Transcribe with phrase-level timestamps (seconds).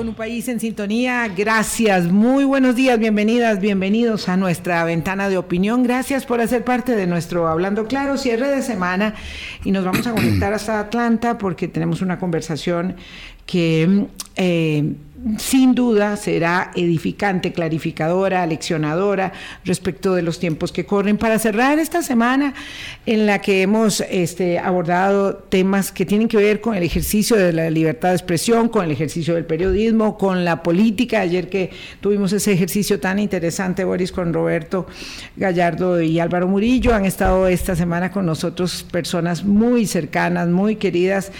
[0.00, 1.28] con un país en sintonía.
[1.28, 5.82] Gracias, muy buenos días, bienvenidas, bienvenidos a nuestra ventana de opinión.
[5.82, 9.14] Gracias por hacer parte de nuestro Hablando Claro, cierre de semana
[9.62, 12.96] y nos vamos a conectar hasta Atlanta porque tenemos una conversación
[13.44, 14.06] que
[14.42, 14.94] eh,
[15.36, 19.32] sin duda será edificante, clarificadora, leccionadora
[19.66, 21.18] respecto de los tiempos que corren.
[21.18, 22.54] Para cerrar esta semana
[23.04, 27.52] en la que hemos este, abordado temas que tienen que ver con el ejercicio de
[27.52, 31.20] la libertad de expresión, con el ejercicio del periodismo, con la política.
[31.20, 31.70] Ayer que
[32.00, 34.86] tuvimos ese ejercicio tan interesante, Boris, con Roberto
[35.36, 41.30] Gallardo y Álvaro Murillo, han estado esta semana con nosotros personas muy cercanas, muy queridas,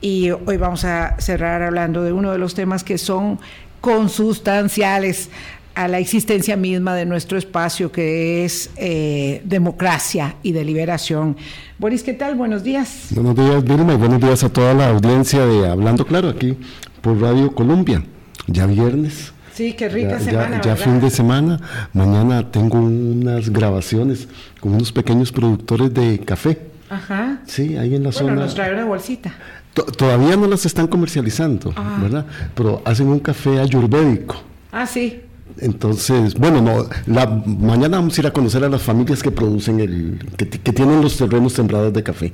[0.00, 3.38] y hoy vamos a cerrar hablando de uno de los temas que son
[3.80, 5.30] consustanciales
[5.74, 11.36] a la existencia misma de nuestro espacio que es eh, democracia y deliberación.
[11.78, 12.34] Boris, ¿qué tal?
[12.34, 13.06] Buenos días.
[13.10, 16.56] Buenos días, Vilma, y buenos días a toda la audiencia de Hablando Claro aquí
[17.00, 18.04] por Radio Colombia.
[18.46, 19.32] Ya viernes.
[19.54, 20.60] Sí, qué rica semana.
[20.62, 21.60] Ya, ya fin de semana.
[21.92, 24.28] Mañana tengo unas grabaciones
[24.60, 26.58] con unos pequeños productores de café.
[26.90, 27.40] Ajá.
[27.46, 28.34] Sí, ahí en la bueno, zona.
[28.34, 29.32] nos trae una bolsita.
[29.74, 31.98] Todavía no las están comercializando, Ah.
[32.00, 32.26] ¿verdad?
[32.54, 34.36] Pero hacen un café ayurvédico.
[34.72, 35.20] Ah, sí.
[35.58, 39.78] Entonces, bueno, no, la, mañana vamos a ir a conocer a las familias que producen
[39.80, 42.32] el, que, que tienen los terrenos sembrados de café,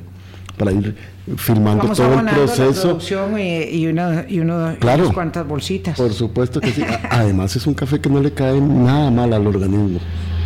[0.56, 0.94] para ir
[1.36, 2.98] filmando Vamos todo el la proceso.
[3.38, 3.42] y,
[3.78, 5.02] y, una, y, uno, y Claro.
[5.04, 5.96] unas cuantas bolsitas.
[5.96, 6.82] Por supuesto que sí.
[7.10, 9.98] Además es un café que no le cae nada mal al organismo.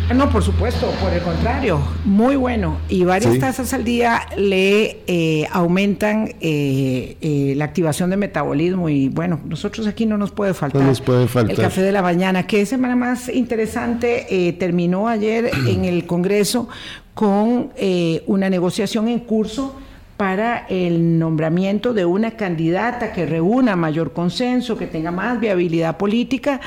[0.07, 2.77] Ah, No, por supuesto, por el contrario, muy bueno.
[2.89, 3.39] Y varias Sí.
[3.39, 8.87] tazas al día le eh, aumentan eh, eh, la activación de metabolismo.
[8.89, 10.81] Y bueno, nosotros aquí no nos puede faltar.
[10.81, 11.55] No nos puede faltar.
[11.55, 12.45] El café de la mañana.
[12.45, 14.27] Qué semana más interesante.
[14.29, 16.67] eh, terminó ayer en el Congreso
[17.15, 19.75] con eh, una negociación en curso
[20.17, 26.61] para el nombramiento de una candidata que reúna mayor consenso, que tenga más viabilidad política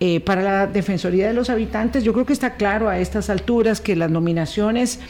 [0.00, 2.04] eh, para la Defensoría de los Habitantes.
[2.04, 5.00] Yo creo que está claro a estas alturas que las nominaciones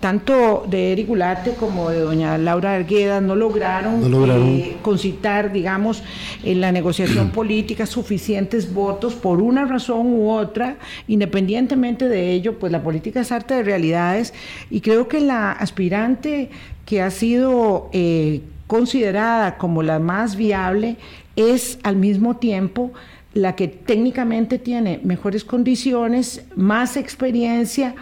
[0.00, 4.48] tanto de Eric Gularte como de doña Laura Arguedas no lograron, No lograron.
[4.48, 6.02] eh, concitar, digamos,
[6.42, 10.76] en la negociación política suficientes votos por una razón u otra,
[11.08, 14.34] independientemente de ello, pues la política es arte de realidades
[14.70, 16.50] y creo que la aspirante
[16.84, 20.96] que ha sido eh, considerada como la más viable
[21.34, 22.92] es al mismo tiempo
[23.34, 27.94] la que técnicamente tiene mejores condiciones, más experiencia,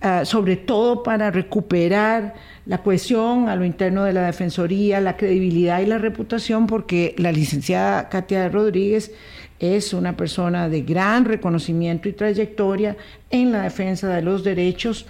[0.00, 2.34] ah, sobre todo para recuperar
[2.66, 7.32] la cohesión a lo interno de la Defensoría, la credibilidad y la reputación, porque la
[7.32, 9.12] licenciada Katia Rodríguez
[9.60, 12.96] es una persona de gran reconocimiento y trayectoria
[13.30, 15.06] en la defensa de los derechos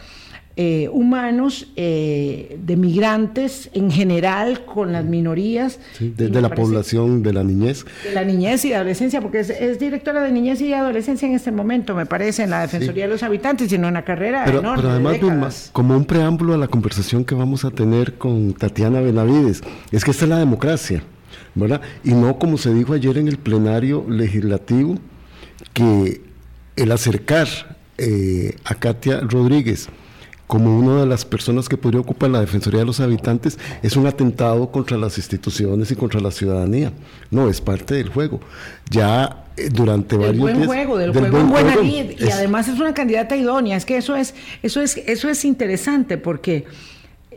[0.57, 5.79] eh, humanos, eh, de migrantes en general, con las minorías.
[5.97, 6.07] ¿sí?
[6.07, 7.85] Y De, me de la población, de la niñez.
[8.05, 11.35] de la niñez y de adolescencia, porque es, es directora de niñez y adolescencia en
[11.35, 14.77] este momento, me parece, en la Defensoría de los Habitantes, sino una carrera Pero, enorme.
[14.83, 15.71] pero de además, décadas.
[15.73, 20.11] como un preámbulo a la conversación que vamos a tener con Tatiana Benavides, es que
[20.11, 21.03] esta es la democracia,
[21.55, 21.81] ¿verdad?
[22.05, 24.97] Y no como se dijo ayer en el plenario legislativo,
[25.73, 26.21] que
[26.77, 27.49] el acercar
[27.99, 29.89] eh, a Katia Rodríguez
[30.53, 34.07] como una de las personas que podría ocupar la Defensoría de los Habitantes es un
[34.07, 36.93] atentado contra las instituciones y contra la ciudadanía.
[37.31, 38.39] No, es parte del juego.
[38.91, 40.67] Ya eh, durante varios buen días...
[40.67, 43.87] juego, del, del juego en buen juego, y es- además es una candidata idónea, es
[43.87, 46.67] que eso es, eso es, eso es interesante porque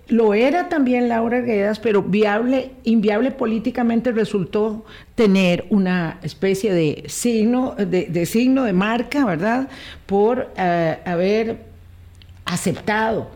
[0.10, 4.84] lo era también Laura Guedas, pero viable, inviable políticamente resultó
[5.16, 9.70] tener una especie de signo, de, de signo de marca, ¿verdad?
[10.06, 11.74] Por eh, haber
[12.46, 13.30] aceptado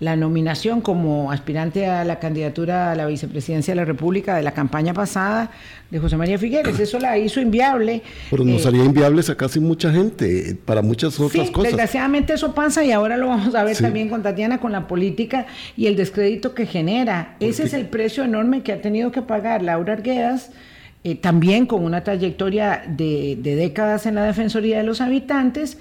[0.00, 4.52] la nominación como aspirante a la candidatura a la vicepresidencia de la República de la
[4.52, 5.50] campaña pasada
[5.90, 6.78] de José María Figueres.
[6.78, 8.02] Eso la hizo inviable.
[8.30, 11.72] Pero nos Eh, haría inviables a casi mucha gente, para muchas otras sí, cosas.
[11.72, 13.82] desgraciadamente eso pasa y ahora lo vamos a ver Sí.
[13.82, 17.34] también con Tatiana, con la política y el descrédito que genera.
[17.40, 20.50] Ese es el precio enorme que ha tenido que pagar Laura Arguedas,
[21.02, 25.78] eh, también con una trayectoria de, de décadas en la Defensoría de los Habitantes.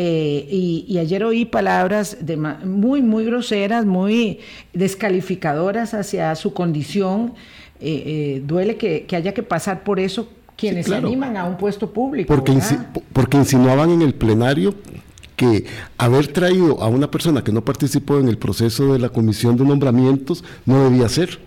[0.00, 4.38] Eh, y, y ayer oí palabras de muy, muy groseras, muy
[4.72, 7.34] descalificadoras hacia su condición.
[7.80, 11.02] Eh, eh, duele que, que haya que pasar por eso quienes claro.
[11.02, 12.28] se animan a un puesto público.
[12.34, 12.70] Porque, ¿verdad?
[12.94, 14.74] insi- porque insinuaban en el plenario
[15.36, 15.64] que
[15.96, 19.64] haber traído a una persona que no participó en el proceso de la comisión de
[19.64, 21.38] nombramientos no debía ser.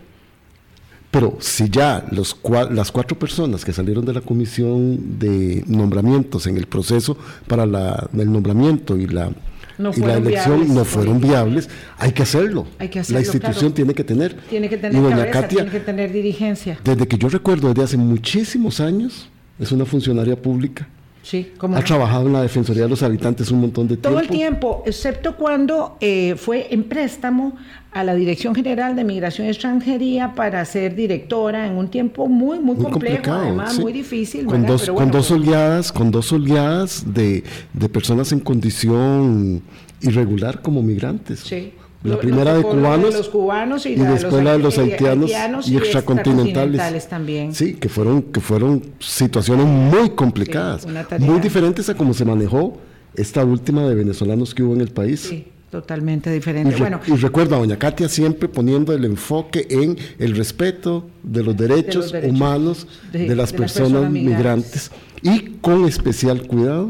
[1.11, 6.47] Pero si ya los, cua- las cuatro personas que salieron de la comisión de nombramientos
[6.47, 7.17] en el proceso
[7.47, 9.29] para la, el nombramiento y la,
[9.77, 12.65] No y la elección viables no fueron viables, hay que hacerlo.
[12.79, 13.73] Hay que hacerlo, la institución claro.
[13.73, 14.35] tiene que tener.
[14.49, 16.79] Tiene que Y doña cabeza, Katia, tiene que tener dirigencia.
[16.83, 19.27] desde que yo recuerdo, desde hace muchísimos años,
[19.59, 20.87] es una funcionaria pública.
[21.23, 24.09] Sí, ha trabajado en la Defensoría de los Habitantes un montón de tiempo.
[24.09, 27.55] Todo el tiempo, excepto cuando eh, fue en préstamo
[27.91, 32.59] a la Dirección General de Migración y Extranjería para ser directora en un tiempo muy,
[32.59, 34.45] muy, complejo, además muy difícil.
[34.45, 39.61] Con dos, con dos oleadas, con dos oleadas de, de personas en condición
[40.01, 41.41] irregular como migrantes.
[41.41, 41.73] Sí.
[42.03, 45.31] La primera de cubanos, los cubanos y, después la de los haitianos,
[45.67, 47.07] y, extracontinentales.
[47.07, 47.53] también.
[47.53, 50.87] Sí, que fueron, que fueron situaciones muy complicadas,
[51.19, 52.79] muy diferentes a cómo se manejó
[53.13, 55.19] esta última de venezolanos que hubo en el país.
[55.21, 56.75] Sí, totalmente diferente.
[56.75, 61.55] Y, bueno, y recuerda, doña Katia siempre poniendo el enfoque en el respeto de los
[61.55, 66.89] derechos, humanos de, las personas migrantes y con especial cuidado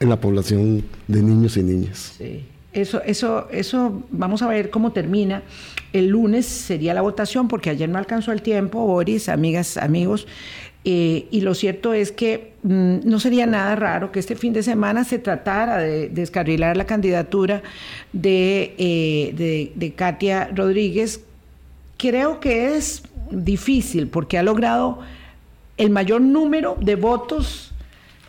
[0.00, 2.14] en la población de niños y niñas.
[2.18, 2.44] Sí.
[2.80, 5.42] Eso, eso, eso, vamos a ver cómo termina.
[5.92, 10.26] El lunes sería la votación, porque ayer no alcanzó el tiempo, Boris, amigas, amigos.
[10.84, 14.62] Eh, y lo cierto es que mm, no sería nada raro que este fin de
[14.62, 17.62] semana se tratara de descarrilar la candidatura
[18.12, 21.20] de, eh, de, de Katia Rodríguez.
[21.96, 25.00] Creo que es difícil porque ha logrado
[25.76, 27.74] el mayor número de votos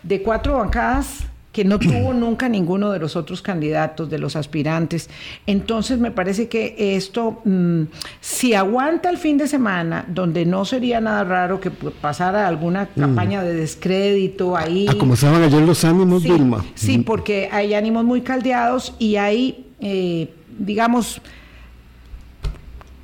[0.03, 1.28] de cuatro bancadas
[1.59, 5.09] que no tuvo nunca ninguno de los otros candidatos, de los aspirantes.
[5.45, 7.81] Entonces me parece que esto, mm,
[8.21, 12.99] si aguanta el fin de semana, donde no sería nada raro que pasara alguna mm.
[13.01, 14.85] campaña de descrédito ahí.
[14.89, 16.63] Ah, como estaban ayer los ánimos, sí, Vilma.
[16.75, 21.21] Sí, porque hay ánimos muy caldeados y hay, eh, digamos,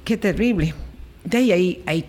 [0.05, 0.73] qué terrible.
[1.25, 2.05] De ahí hay, hay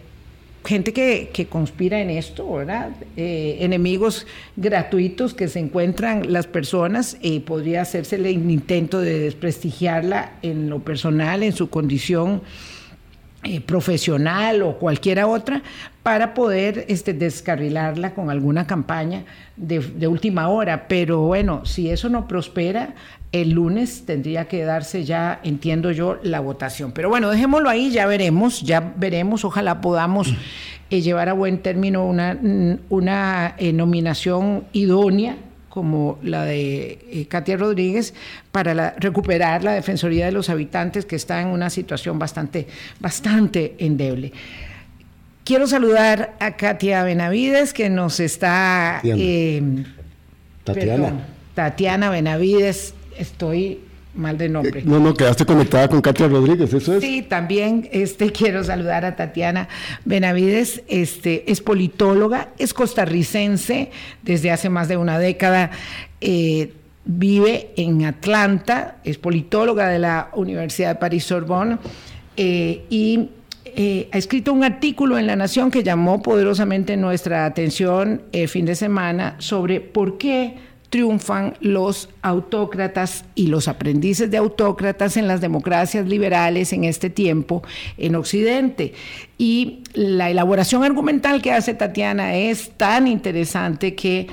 [0.66, 2.90] gente que, conspira en esto, ¿verdad?
[3.16, 4.26] Eh, enemigos
[4.56, 10.80] gratuitos que se encuentran las personas, y podría hacerse el intento de desprestigiarla en lo
[10.80, 12.42] personal, en su condición
[13.46, 15.62] eh, profesional o cualquiera otra,
[16.02, 19.22] para poder este, descarrilarla con alguna campaña
[19.56, 20.88] de, última hora.
[20.88, 22.94] Pero bueno, si eso no prospera,
[23.30, 26.90] el lunes tendría que darse ya, entiendo yo, la votación.
[26.90, 30.34] Pero bueno, dejémoslo ahí, ya veremos, ya veremos, ojalá podamos
[30.90, 32.36] eh, llevar a buen término una,
[32.88, 35.36] una eh, nominación idónea
[35.76, 38.14] como la de eh, Katia Rodríguez
[38.50, 42.66] para recuperar la Defensoría de los Habitantes que está en una situación bastante,
[42.98, 44.32] bastante endeble.
[45.44, 49.02] Quiero saludar a Katia Benavides que nos está...
[50.64, 51.26] Tatiana.
[51.54, 53.80] Tatiana Benavides estoy
[54.16, 54.82] mal de nombre.
[54.84, 57.02] No, no, quedaste conectada con Katia Rodríguez, eso es.
[57.02, 59.68] Sí, también este, quiero saludar a Tatiana
[60.04, 63.90] Benavides, este, es politóloga, es costarricense
[64.22, 65.70] desde hace más de una década.
[66.20, 66.72] Eh,
[67.06, 71.78] vive en Atlanta, es politóloga de la Universidad de París-Sorbonne
[72.36, 73.30] eh, y
[73.64, 78.64] eh, ha escrito un artículo en La Nación que llamó poderosamente nuestra atención el fin
[78.64, 80.56] de semana sobre por qué
[80.90, 87.62] triunfan los autócratas y los aprendices de autócratas en las democracias liberales en este tiempo
[87.98, 88.94] en Occidente.
[89.38, 94.28] Y la elaboración argumental que hace Tatiana es tan interesante que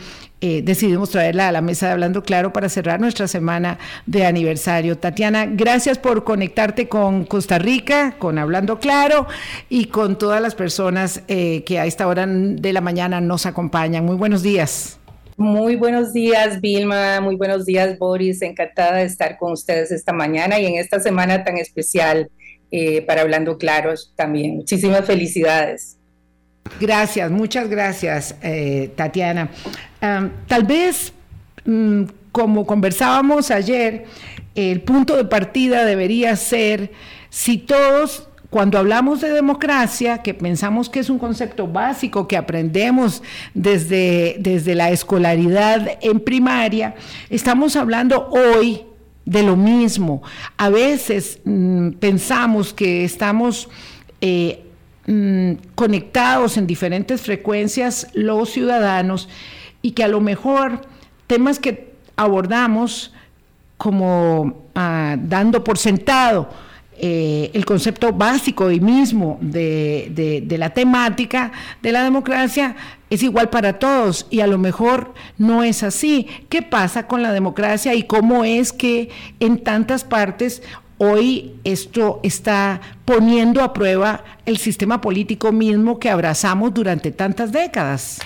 [0.46, 4.98] eh, decidimos traerla a la mesa de Hablando Claro para cerrar nuestra semana de aniversario.
[4.98, 9.26] Tatiana, gracias por conectarte con Costa Rica, con Hablando Claro
[9.70, 14.06] y con todas las personas eh, que a esta hora de la mañana nos acompañan.
[14.06, 15.00] Muy buenos días.
[15.38, 17.20] Muy buenos días, Vilma.
[17.22, 18.42] Muy buenos días, Boris.
[18.42, 22.30] Encantada de estar con ustedes esta mañana y en esta semana tan especial
[22.72, 24.58] eh, para Hablando Claros también.
[24.58, 25.98] Muchísimas felicidades.
[26.80, 29.50] Gracias, muchas gracias, eh, Tatiana.
[30.00, 31.14] tal vez,
[31.66, 34.06] mm, como conversábamos ayer,
[34.56, 36.92] el punto de partida debería ser
[37.30, 43.24] si todos cuando hablamos de democracia, que pensamos que es un concepto básico que aprendemos
[43.56, 46.94] desde, desde la escolaridad en primaria,
[47.32, 48.84] estamos hablando hoy
[49.26, 50.22] de lo mismo.
[50.56, 53.70] A veces mm, pensamos que estamos
[54.22, 54.64] eh,
[55.08, 59.30] mm, conectados en diferentes frecuencias los ciudadanos
[59.82, 60.82] y que a lo mejor
[61.26, 63.16] temas que abordamos
[63.78, 66.50] como ah, dando por sentado,
[67.06, 72.78] eh, el concepto básico y mismo de, la temática de la democracia
[73.10, 76.28] es igual para todos y a lo mejor no es así.
[76.48, 79.10] ¿Qué pasa con la democracia y cómo es que
[79.42, 80.64] en tantas partes
[80.98, 88.22] hoy esto está poniendo a prueba el sistema político mismo que abrazamos durante tantas décadas?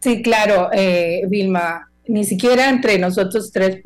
[0.00, 1.88] Sí, claro, eh, Vilma.
[2.08, 3.80] Ni siquiera entre nosotros tres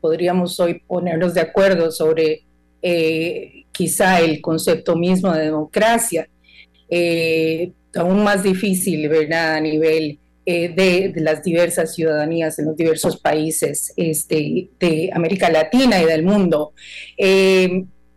[0.00, 2.44] podríamos hoy ponernos de acuerdo sobre
[2.82, 6.28] eh, quizá el concepto mismo de democracia.
[6.90, 9.54] Eh, aún más difícil, ¿verdad?
[9.54, 16.02] A nivel eh, de, las diversas ciudadanías en los diversos países este, de América Latina
[16.02, 16.72] y del mundo.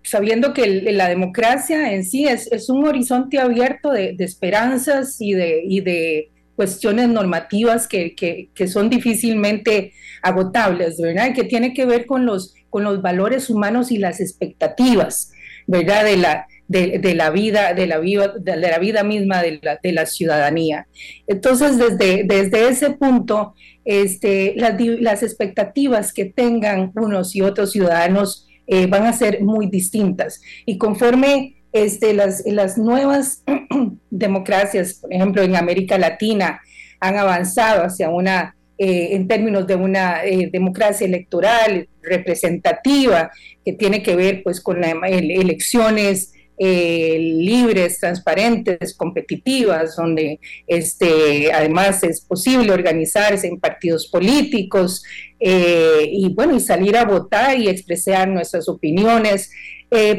[0.04, 7.10] Sabiendo que la democracia en sí es, un horizonte abierto de, esperanzas y de, cuestiones
[7.10, 9.92] normativas que, que, que, son difícilmente
[10.22, 11.34] agotables, ¿verdad?
[11.36, 15.32] Que tiene que ver con los, con los valores humanos y las expectativas,
[15.66, 16.04] ¿verdad?
[16.04, 20.06] De la, de, la vida, de la de la vida misma de la, de la
[20.06, 20.86] ciudadanía.
[21.26, 23.54] Entonces, desde, desde ese punto,
[23.86, 29.68] este, las, las expectativas que tengan unos y otros ciudadanos eh, van a ser muy
[29.68, 30.42] distintas.
[30.66, 33.42] Y conforme este, las, las nuevas
[34.10, 36.60] democracias, por ejemplo, en América Latina,
[37.00, 43.32] han avanzado hacia una, eh, en términos de una eh, democracia electoral representativa,
[43.64, 52.04] que tiene que ver pues con las elecciones eh, libres, transparentes, competitivas, donde este, además
[52.04, 55.04] es posible organizarse en partidos políticos
[55.40, 59.52] y bueno, y salir a votar y expresar nuestras opiniones.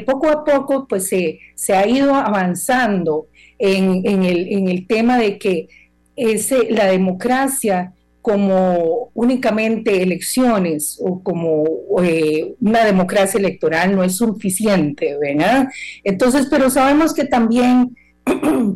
[0.07, 3.27] Poco a poco pues se, se ha ido avanzando
[3.59, 5.69] en, en, el, en el tema de que
[6.17, 7.93] ese, la democracia
[8.27, 11.63] como únicamente elecciones o como
[12.03, 15.69] eh, una democracia electoral no es suficiente, ¿verdad?
[16.03, 17.95] Entonces, pero sabemos que también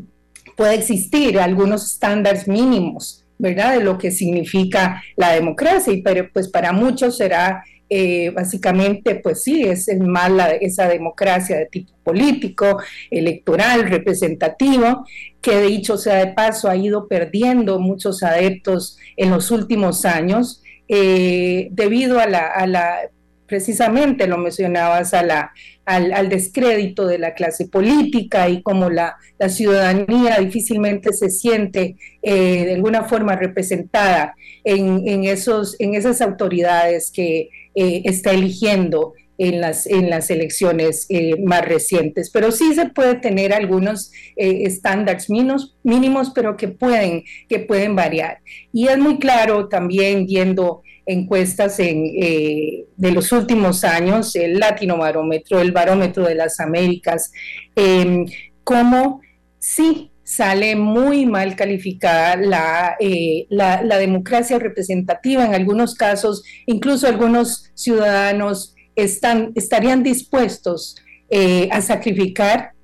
[0.57, 3.77] puede existir algunos estándares mínimos, ¿verdad?
[3.77, 9.43] De lo que significa la democracia, y pero pues para muchos será eh, básicamente, pues
[9.43, 10.31] sí, es, más
[10.61, 12.81] esa democracia de tipo político,
[13.11, 15.05] electoral, representativo,
[15.41, 21.69] que dicho sea de paso ha ido perdiendo muchos adeptos en los últimos años eh,
[21.71, 23.11] debido a la,
[23.47, 25.53] precisamente lo mencionabas, a la,
[25.85, 29.17] al, descrédito de la clase política y como la,
[29.49, 37.49] ciudadanía difícilmente se siente eh, de alguna forma representada en, esos, en esas autoridades que
[37.75, 42.31] eh, está eligiendo en las, en las elecciones eh, más recientes.
[42.31, 48.39] Pero sí se puede tener algunos eh, estándares mínimos, pero que pueden, que pueden variar.
[48.73, 55.61] Y es muy claro también viendo encuestas en, de los últimos años, el Latino Barómetro,
[55.61, 57.33] el Barómetro de las Américas,
[57.75, 58.27] em,
[58.63, 59.21] cómo
[59.59, 65.45] sí sale muy mal calificada eh, la, la, democracia representativa.
[65.45, 70.95] En algunos casos, incluso algunos ciudadanos están, estarían dispuestos
[71.31, 72.75] eh, a sacrificar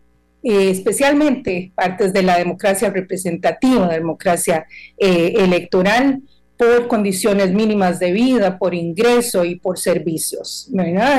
[0.43, 4.67] eh, especialmente partes de la democracia representativa, democracia
[4.99, 6.23] electoral,
[6.59, 10.69] por condiciones mínimas de vida, por ingreso y por servicios.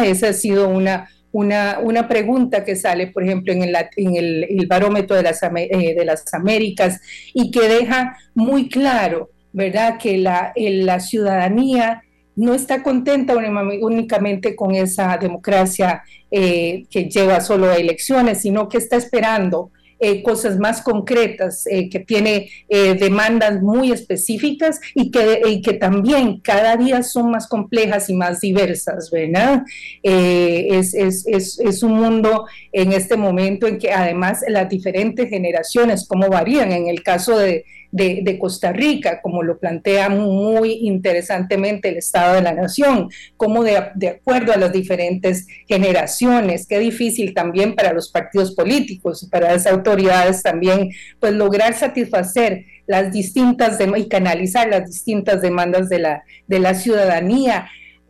[0.04, 5.22] Esa ha sido una una, una pregunta que sale, por ejemplo, en el, barómetro de
[5.22, 7.00] las, eh, de las Américas
[7.32, 12.02] y que deja muy claro, ¿verdad?, que la, la ciudadanía
[12.36, 16.02] no está contenta únicamente con esa democracia
[16.32, 21.90] eh, que lleva solo a elecciones, sino que está esperando eh, cosas más concretas, eh,
[21.90, 28.10] que tiene eh, demandas muy específicas y que, que también cada día son más complejas
[28.10, 29.64] y más diversas, ¿verdad?
[30.04, 36.08] Es, es, es, es, un mundo en este momento en que además las diferentes generaciones,
[36.08, 41.98] cómo varían, en el caso de, de, Costa Rica, como lo plantea muy interesantemente el
[41.98, 47.76] Estado de la Nación, como de, de acuerdo a las diferentes generaciones, qué difícil también
[47.76, 54.08] para los partidos políticos y para las autoridades también, pues lograr satisfacer las distintas y
[54.08, 57.68] canalizar las distintas demandas de la, de la ciudadanía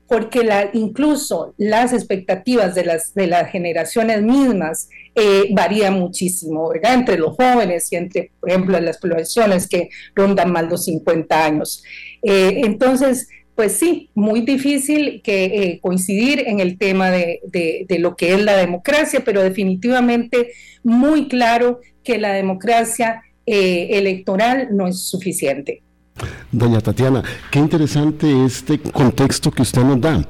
[0.08, 6.94] porque la, incluso las expectativas de las, de las generaciones mismas eh, varían muchísimo, ¿verdad?
[6.94, 11.84] Entre los jóvenes y entre, por ejemplo, las poblaciones que rondan más los 50 años.
[12.24, 18.16] Eh, entonces, pues sí, muy difícil que eh, coincidir en el tema de, de, lo
[18.16, 20.52] que es la democracia, pero definitivamente
[20.84, 25.82] muy claro que la democracia electoral no es suficiente.
[26.52, 30.26] Doña Tatiana, qué interesante este contexto que usted nos da,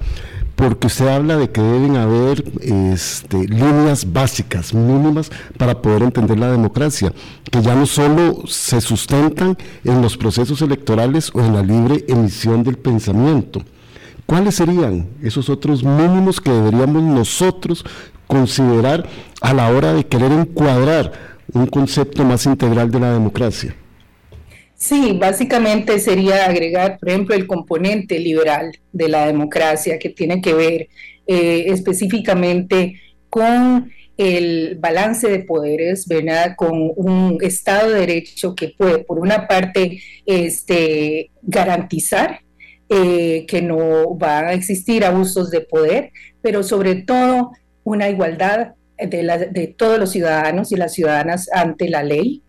[0.55, 6.51] porque usted habla de que deben haber este, líneas básicas, mínimas, para poder entender la
[6.51, 7.13] democracia,
[7.51, 12.63] que ya no solo se sustentan en los procesos electorales o en la libre emisión
[12.63, 13.61] del pensamiento.
[14.25, 17.85] ¿Cuáles serían esos otros mínimos que deberíamos nosotros
[18.25, 19.07] considerar
[19.41, 21.13] a la hora de querer encuadrar
[21.53, 23.75] un concepto más integral de la democracia?
[24.77, 30.53] Sí, básicamente sería agregar, por ejemplo, el componente liberal de la democracia que tiene que
[30.53, 30.87] ver
[31.25, 36.53] eh, específicamente con el balance de poderes, ¿verdad?
[36.55, 42.41] Con un Estado de Derecho que puede, por una parte, este, garantizar
[42.87, 46.11] eh, que no van a existir abusos de poder,
[46.43, 47.51] pero sobre todo
[47.83, 52.43] una igualdad de, de todos los ciudadanos y las ciudadanas ante la ley,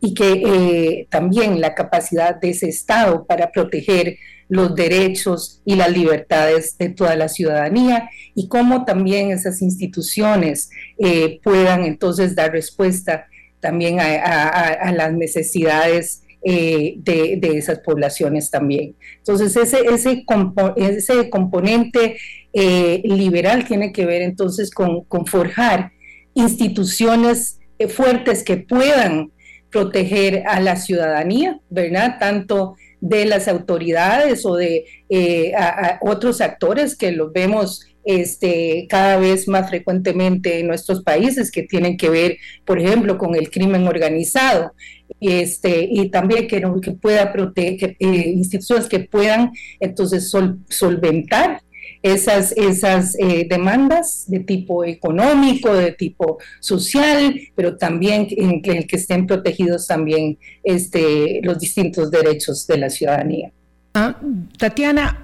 [0.00, 4.16] Y que eh, también la capacidad de ese Estado para proteger
[4.48, 11.38] los derechos y las libertades de toda la ciudadanía y cómo también esas instituciones eh,
[11.42, 13.26] puedan entonces dar respuesta
[13.60, 18.94] también a, las necesidades eh, de, esas poblaciones también.
[19.18, 22.16] Entonces ese, ese, componente
[22.54, 25.92] liberal tiene que ver entonces con forjar
[26.34, 27.58] instituciones
[27.88, 29.30] fuertes que puedan
[29.70, 32.16] proteger a la ciudadanía, ¿verdad?
[32.18, 35.52] Tanto de las autoridades o de eh,
[36.00, 41.96] otros actores que los vemos este, cada vez más frecuentemente en nuestros países que tienen
[41.96, 44.72] que ver, por ejemplo, con el crimen organizado.
[45.20, 50.32] Este, y también que, que pueda proteger, eh, instituciones que puedan entonces
[50.68, 51.60] solventar
[52.02, 58.96] esas, esas eh, demandas de tipo económico, de tipo social, pero también en el que
[58.96, 63.50] estén protegidos también este, los distintos derechos de la ciudadanía.
[63.94, 64.16] Ah,
[64.58, 65.18] Tatiana,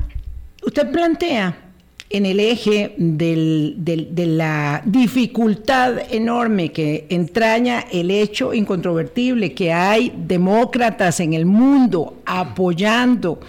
[0.65, 1.65] usted plantea
[2.11, 11.19] en el eje de la dificultad enorme que entraña el hecho incontrovertible que hay demócratas
[11.21, 13.41] en el mundo apoyando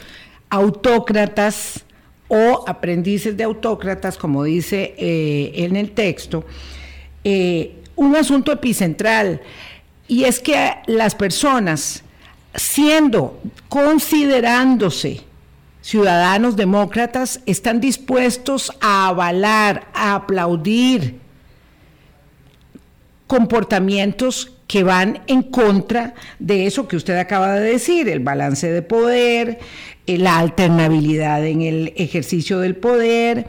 [0.50, 1.85] autócratas
[2.28, 6.46] o aprendices de autócratas, como dice eh, en el texto,
[7.24, 9.42] eh, un asunto epicentral,
[10.08, 12.04] y es que las personas,
[12.54, 13.40] siendo,
[13.70, 15.22] considerándose
[15.82, 21.20] ciudadanos demócratas, están dispuestos a avalar, a aplaudir
[23.28, 28.82] comportamientos que van en contra de eso que usted acaba de decir, el balance de
[28.82, 29.60] poder,
[30.08, 33.48] eh, la alternabilidad en el ejercicio del poder,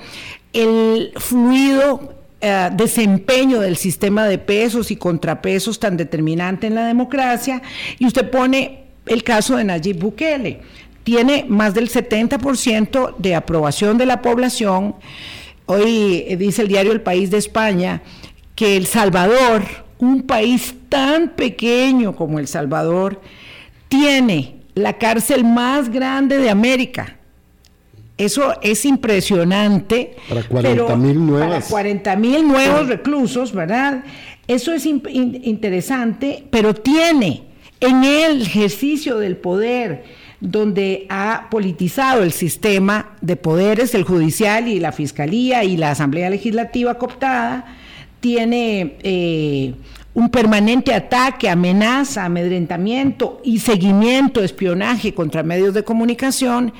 [0.53, 7.62] el fluido eh, desempeño del sistema de pesos y contrapesos tan determinante en la democracia,
[7.99, 10.61] y usted pone el caso de Nayib Bukele.
[11.03, 14.97] Tiene más del 70% de aprobación de la población.
[15.67, 18.03] Hoy eh, dice el diario El País de España
[18.55, 23.21] que El Salvador, un país tan pequeño como El Salvador,
[23.89, 27.17] tiene la cárcel más grande de América.
[28.19, 30.17] Eso es impresionante.
[30.29, 31.65] Para 40 mil nuevas.
[31.65, 34.05] Para 40 mil nuevos reclusos, ¿verdad?
[34.49, 37.45] Eso es interesante, pero tiene
[37.81, 40.05] en el ejercicio del poder,
[40.41, 46.31] donde ha politizado el sistema de poderes, el judicial y la fiscalía y la Asamblea
[46.31, 47.77] Legislativa cooptada,
[48.27, 49.73] tiene eh,
[50.12, 56.73] un permanente ataque, amenaza, amedrentamiento y seguimiento, espionaje contra medios de comunicación,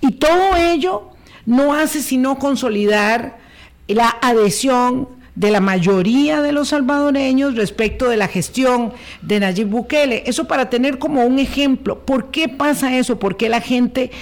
[0.00, 1.10] y todo ello
[1.44, 3.38] no hace sino consolidar
[3.88, 10.22] la adhesión de la mayoría de los salvadoreños respecto de la gestión de Nayib Bukele.
[10.26, 12.04] Eso para tener como un ejemplo.
[12.04, 13.18] ¿Por qué pasa eso?
[13.18, 14.12] ¿Por qué la gente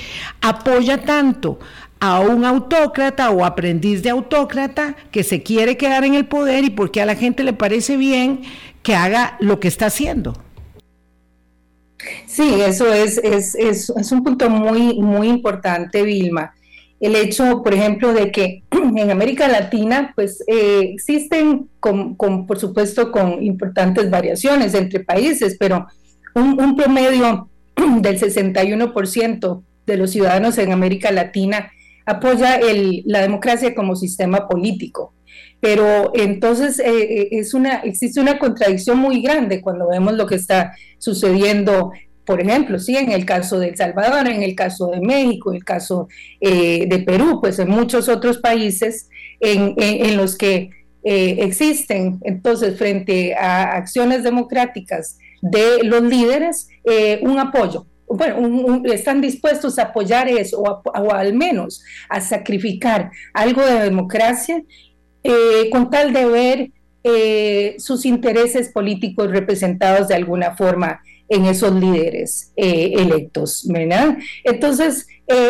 [0.40, 1.58] apoya tanto
[2.00, 6.70] a un autócrata o aprendiz de autócrata que se quiere quedar en el poder y
[6.70, 8.40] porque a la gente le parece bien
[8.82, 10.34] que haga lo que está haciendo.
[12.26, 16.54] Sí, eso es, es, es, un punto muy, muy importante, Vilma.
[16.98, 23.12] El hecho, por ejemplo, de que en América Latina, pues eh, existen, con, por supuesto,
[23.12, 25.86] con importantes variaciones entre países, pero
[26.34, 27.50] un, un promedio
[28.00, 31.70] del 61% de los ciudadanos en América Latina
[32.10, 35.14] apoya el, la democracia como sistema político.
[35.60, 40.36] Pero entonces eh, eh, es una, existe una contradicción muy grande cuando vemos lo que
[40.36, 41.92] está sucediendo
[42.24, 45.56] por ejemplo, sí, en el caso de El Salvador, en el caso de México, en
[45.56, 46.06] el caso
[46.40, 49.08] eh, de Perú, pues en muchos otros países
[49.40, 50.70] en, en, los que
[51.02, 56.68] existen, entonces, frente a acciones democráticas de los líderes,
[57.22, 63.80] un apoyo bueno, están dispuestos a apoyar eso o, al menos a sacrificar algo de
[63.80, 64.62] democracia
[65.22, 66.70] eh, con tal de ver
[67.04, 74.18] eh, sus intereses políticos representados de alguna forma en esos líderes eh, electos, ¿verdad?
[74.42, 75.06] Entonces,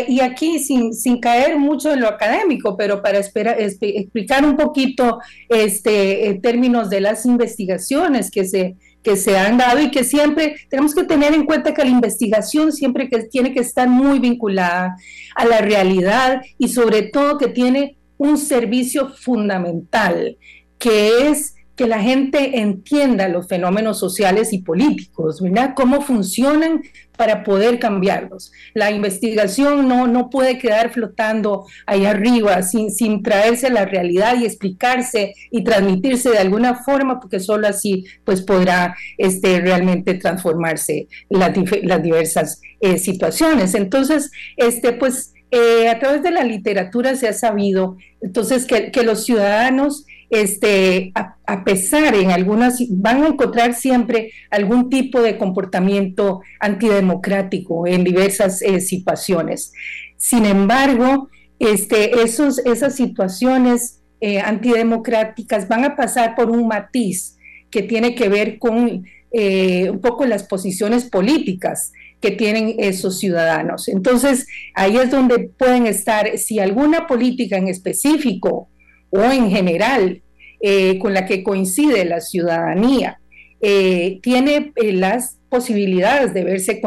[0.08, 6.26] y aquí sin, sin, caer mucho en lo académico, pero para explicar un poquito este,
[6.26, 10.94] en términos de las investigaciones que se que se han dado y que siempre tenemos
[10.94, 14.96] que tener en cuenta que la investigación siempre que tiene que estar muy vinculada
[15.34, 20.36] a la realidad y sobre todo que tiene un servicio fundamental
[20.78, 25.72] que es que la gente entienda los fenómenos sociales y políticos, ¿verdad?
[25.74, 26.82] Cómo funcionan
[27.20, 28.50] para poder cambiarlos.
[28.72, 34.40] La investigación no, no puede quedar flotando ahí arriba sin, sin traerse a la realidad
[34.40, 41.08] y explicarse y transmitirse de alguna forma, porque solo así pues podrá este, realmente transformarse
[41.28, 41.52] las,
[41.82, 43.74] las diversas eh, situaciones.
[43.74, 49.02] Entonces, este, pues eh, a través de la literatura se ha sabido entonces que, que
[49.02, 56.40] los ciudadanos este, a, pesar en algunas, van a encontrar siempre algún tipo de comportamiento
[56.60, 59.72] antidemocrático en diversas eh, situaciones.
[60.16, 67.36] Sin embargo, este, esos, esas situaciones eh, antidemocráticas van a pasar por un matiz
[67.70, 73.88] que tiene que ver con eh, un poco las posiciones políticas que tienen esos ciudadanos.
[73.88, 78.68] Entonces, ahí es donde pueden estar, si alguna política en específico
[79.10, 80.22] o en general
[80.62, 83.18] eh, con la que coincide la ciudadanía,
[83.62, 86.82] eh, tiene eh, las posibilidades de verse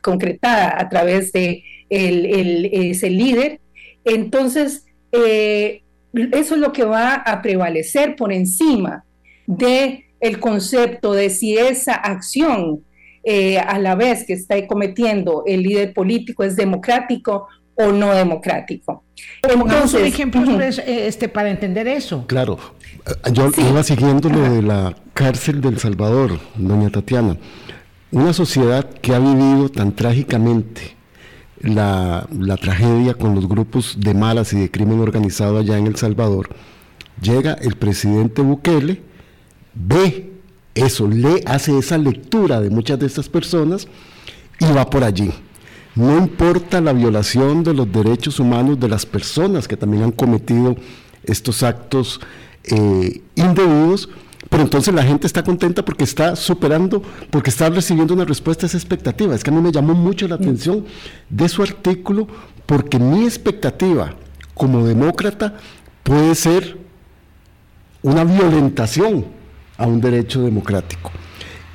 [0.00, 3.60] concretada a través de ese líder,
[4.04, 9.04] entonces eso es lo que va a prevalecer por encima
[9.46, 12.84] de el concepto de si esa acción
[13.66, 19.04] a la vez que está cometiendo el líder político es democrático o no democrático.
[19.42, 22.26] Pongamos un ejemplo este, para entender eso.
[22.26, 22.58] Claro,
[23.32, 27.36] yo iba siguiendo lo de la cárcel del Salvador, doña Tatiana.
[28.10, 30.96] Una sociedad que ha vivido tan trágicamente
[31.60, 35.96] la, la tragedia con los grupos de malas y de crimen organizado allá en El
[35.96, 36.48] Salvador,
[37.20, 39.02] llega el presidente Bukele,
[39.74, 40.32] ve
[40.74, 43.88] eso, le hace esa lectura de muchas de estas personas
[44.60, 45.32] y va por allí
[45.96, 50.76] no importa la violación de los derechos humanos de las personas que también han cometido
[51.24, 52.20] estos actos
[52.64, 54.10] eh, indebidos,
[54.50, 58.68] pero entonces la gente está contenta porque está superando, porque está recibiendo una respuesta a
[58.68, 59.34] esa expectativa.
[59.34, 60.84] Es que a mí me llamó mucho la atención
[61.30, 62.28] de su artículo
[62.66, 64.14] porque mi expectativa
[64.54, 65.56] como demócrata
[66.02, 66.78] puede ser
[68.02, 69.26] una violentación
[69.78, 71.10] a un derecho democrático.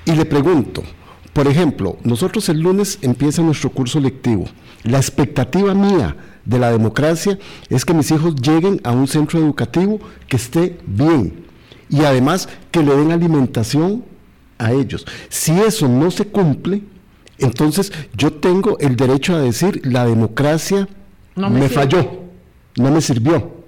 [0.05, 0.83] Y le pregunto,
[1.33, 4.45] por ejemplo, nosotros el lunes empieza nuestro curso lectivo.
[4.83, 7.37] La expectativa mía de la democracia
[7.69, 11.45] es que mis hijos lleguen a un centro educativo que esté bien
[11.89, 14.03] y además que le den alimentación
[14.57, 15.05] a ellos.
[15.29, 16.83] Si eso no se cumple,
[17.37, 20.87] entonces yo tengo el derecho a decir la democracia
[21.35, 22.23] me, falló,
[22.77, 23.61] no me sirvió.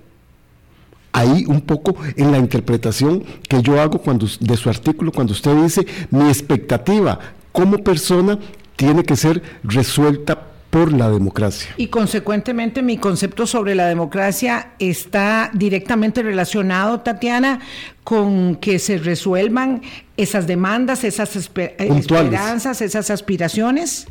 [1.12, 5.56] Ahí un poco en la interpretación que yo hago cuando, de su artículo, cuando usted
[5.62, 7.20] dice mi expectativa
[7.54, 8.38] como persona
[8.76, 11.70] tiene que ser resuelta por la democracia.
[11.78, 17.60] Y consecuentemente mi concepto sobre la democracia está directamente relacionado, Tatiana,
[18.04, 19.84] con que se resuelvan
[20.18, 24.08] esas demandas, esas esperanzas, esas aspiraciones.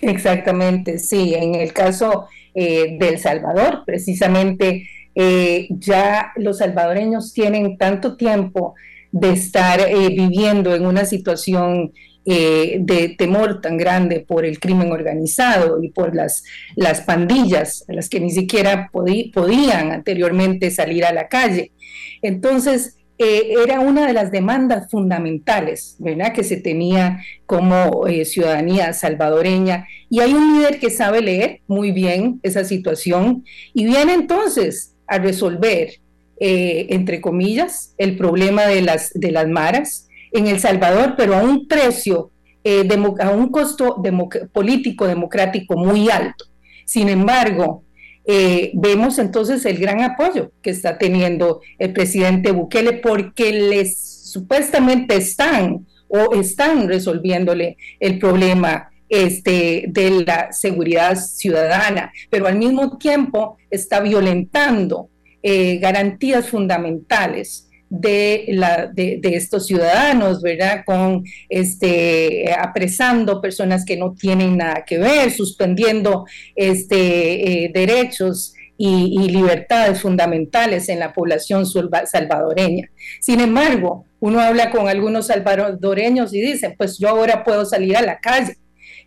[0.00, 1.34] Exactamente, sí.
[1.34, 8.74] En el caso eh, del Salvador, precisamente, eh, ya los salvadoreños tienen tanto tiempo
[9.12, 11.92] de estar eh, viviendo en una situación
[12.26, 16.42] eh, de temor tan grande por el crimen organizado y por las,
[16.74, 21.72] las pandillas, las que ni siquiera podían anteriormente salir a la calle.
[22.22, 26.32] Entonces, eh, era una de las demandas fundamentales ¿verdad?
[26.32, 29.86] que se tenía como eh, ciudadanía salvadoreña.
[30.08, 35.18] Y hay un líder que sabe leer muy bien esa situación y viene entonces a
[35.18, 36.00] resolver,
[36.38, 40.03] entre comillas, el problema de las, de las maras,
[40.34, 42.32] en El Salvador, pero a un precio,
[42.64, 42.86] eh,
[43.20, 44.02] a un costo
[44.52, 46.46] político democrático muy alto.
[46.84, 47.84] Sin embargo,
[48.26, 55.16] eh, vemos entonces el gran apoyo que está teniendo el presidente Bukele porque les supuestamente
[55.16, 63.56] están o están resolviéndole el problema este, de la seguridad ciudadana, pero al mismo tiempo
[63.70, 65.10] está violentando
[65.42, 67.68] eh, garantías fundamentales
[68.00, 70.84] de, la, de, estos ciudadanos, ¿verdad?
[70.84, 76.26] Con este, apresando personas que no tienen nada que ver, suspendiendo
[76.56, 82.90] este, eh, derechos y, libertades fundamentales en la población salvadoreña.
[83.20, 88.02] Sin embargo, uno habla con algunos salvadoreños y dicen, pues yo ahora puedo salir a
[88.02, 88.56] la calle,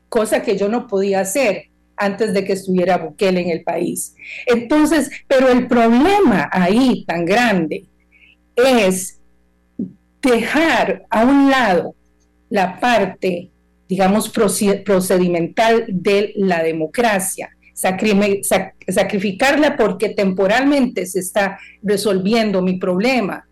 [0.09, 1.65] cosa que yo no podía hacer
[1.97, 4.15] antes de que estuviera Bukele en el país.
[4.45, 7.87] Entonces, pero el problema ahí tan grande
[8.57, 9.19] es
[10.21, 11.95] dejar a un lado
[12.49, 13.49] la parte,
[13.87, 23.47] digamos, procedimental de la democracia, sacrificarla porque temporalmente se está resolviendo mi problema,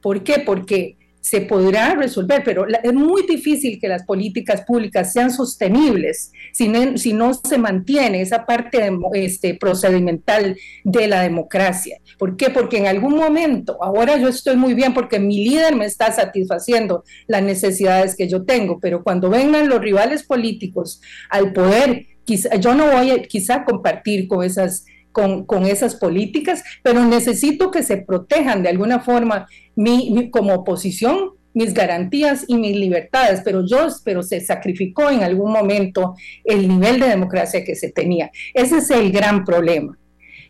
[0.00, 0.42] ¿Por qué?
[0.44, 0.96] Porque
[1.28, 7.34] se podrá resolver, pero es muy difícil que las políticas públicas sean sostenibles si no,
[7.34, 11.98] se mantiene esa parte este, procedimental de la democracia.
[12.18, 12.48] ¿Por qué?
[12.48, 17.04] Porque en algún momento, ahora yo estoy muy bien porque mi líder me está satisfaciendo
[17.26, 22.74] las necesidades que yo tengo, pero cuando vengan los rivales políticos al poder, quizá, yo
[22.74, 24.86] no voy a quizá compartir con esas
[25.46, 31.74] con, esas políticas, pero necesito que se protejan de alguna forma mi, como oposición mis
[31.74, 37.08] garantías y mis libertades, pero yo, pero se sacrificó en algún momento el nivel de
[37.08, 38.30] democracia que se tenía.
[38.54, 39.98] Ese es el gran problema.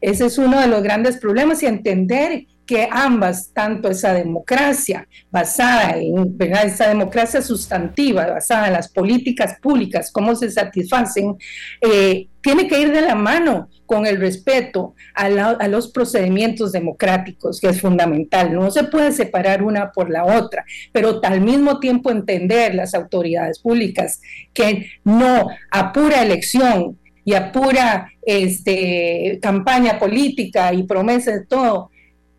[0.03, 5.97] Ese es uno de los grandes problemas y entender que ambas, tanto esa democracia basada
[5.97, 11.35] en esa democracia sustantiva, basada en las políticas públicas, cómo se satisfacen,
[11.81, 15.31] eh, tiene que ir de la mano con el respeto a,
[15.67, 18.53] los procedimientos democráticos, que es fundamental.
[18.53, 23.61] No se puede separar una por la otra, pero al mismo tiempo entender las autoridades
[23.61, 24.21] públicas
[24.53, 31.91] que no a pura elección y a pura este, campaña política y promesa de todo,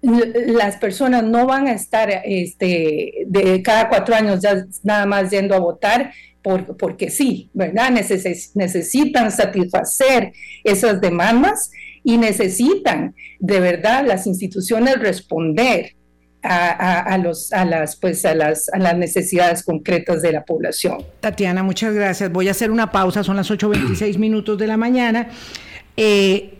[0.01, 5.55] las personas no van a estar este, de cada cuatro años ya nada más yendo
[5.55, 7.91] a votar por, porque sí, ¿verdad?
[7.91, 10.31] necesitan satisfacer
[10.63, 11.71] esas demandas
[12.03, 15.95] y necesitan de verdad las instituciones responder
[16.41, 21.03] a, los, a, las, pues, a, las, a las necesidades concretas de la población.
[21.19, 22.31] Tatiana, muchas gracias.
[22.31, 25.27] Voy a hacer una pausa, son las 8.26 minutos de la mañana.
[25.97, 26.58] Eh,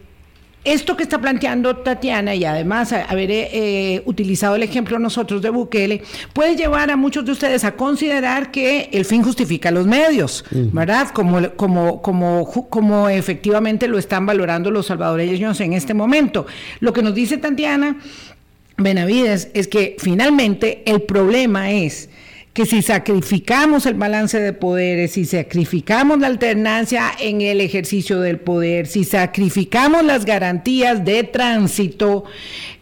[0.64, 6.02] esto que está planteando Tatiana y además haber eh, utilizado el ejemplo nosotros de Bukele,
[6.34, 11.10] puede llevar a muchos de ustedes a considerar que el fin justifica los medios, ¿verdad?
[11.14, 16.46] Como, como, como, como efectivamente lo están valorando los salvadoreños en este momento.
[16.82, 17.98] Lo que nos dice Tatiana
[18.78, 22.10] Benavides es que finalmente el problema es
[22.60, 28.38] que si sacrificamos el balance de poderes, si sacrificamos la alternancia en el ejercicio del
[28.38, 32.26] poder, si sacrificamos las garantías de tránsito,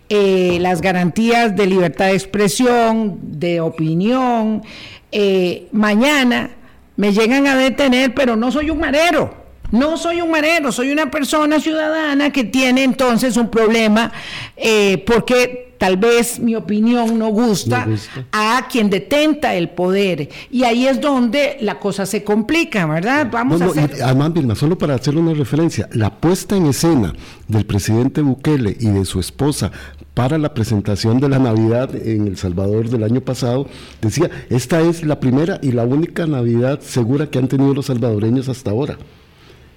[0.09, 4.63] eh, las garantías de libertad de expresión, de opinión,
[5.11, 6.49] eh, mañana
[6.95, 9.46] me llegan a detener, pero no soy un marero.
[9.71, 14.11] No soy un marero, soy una persona ciudadana que tiene entonces un problema
[14.55, 17.87] eh, porque tal vez mi opinión no gusta,
[18.31, 20.29] a quien detenta el poder.
[20.51, 23.27] Y ahí es donde la cosa se complica, ¿verdad?
[23.31, 24.01] Vamos a hacer...
[24.01, 27.13] además, Vilma, solo para hacer una referencia, la puesta en escena
[27.47, 29.71] del presidente Bukele y de su esposa
[30.13, 33.67] para la presentación de la Navidad en El Salvador del año pasado,
[34.01, 38.49] decía, esta es la primera y la única Navidad segura que han tenido los salvadoreños
[38.49, 38.97] hasta ahora.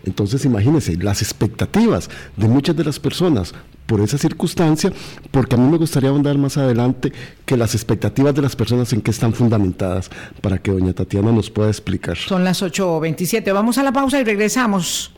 [0.05, 3.55] Entonces imagínense las expectativas de muchas de las personas
[3.87, 4.93] por esa circunstancia,
[5.33, 7.13] porque a mí me gustaría ahondar más adelante
[7.45, 10.11] que las expectativas de las personas en qué están fundamentadas,
[10.41, 12.17] para que doña Tatiana nos pueda explicar.
[12.17, 15.13] Son las 8.27, vamos a la pausa y regresamos.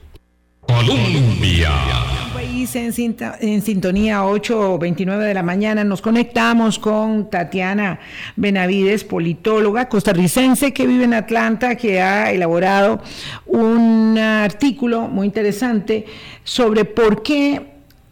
[0.62, 1.70] Colombia.
[2.62, 5.82] En, en sintonía 8.29 de la mañana.
[5.82, 7.98] Nos conectamos con Tatiana
[8.36, 13.02] Benavides, politóloga costarricense que vive en Atlanta, que ha elaborado
[13.46, 16.06] un artículo muy interesante
[16.44, 17.62] sobre por qué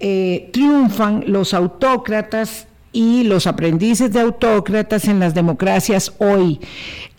[0.00, 6.58] eh, triunfan los autócratas y los aprendices de autócratas en las democracias hoy.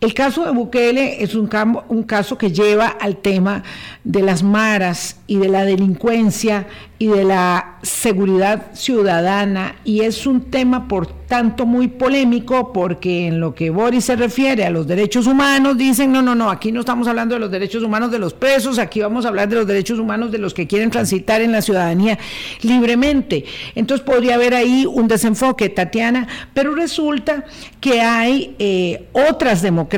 [0.01, 3.61] El caso de Bukele es un, caso que lleva al tema
[4.03, 6.65] de las maras y de la delincuencia
[6.97, 13.39] y de la seguridad ciudadana y es un tema por tanto muy polémico porque en
[13.39, 16.79] lo que Boris se refiere a los derechos humanos dicen no, no, no, aquí no
[16.81, 19.67] estamos hablando de los derechos humanos de los presos, aquí vamos a hablar de los
[19.67, 22.19] derechos humanos de los que quieren transitar en la ciudadanía
[22.61, 23.45] libremente.
[23.75, 27.45] Entonces podría haber ahí un desenfoque, Tatiana, pero resulta
[27.79, 29.90] que hay eh, otras democracias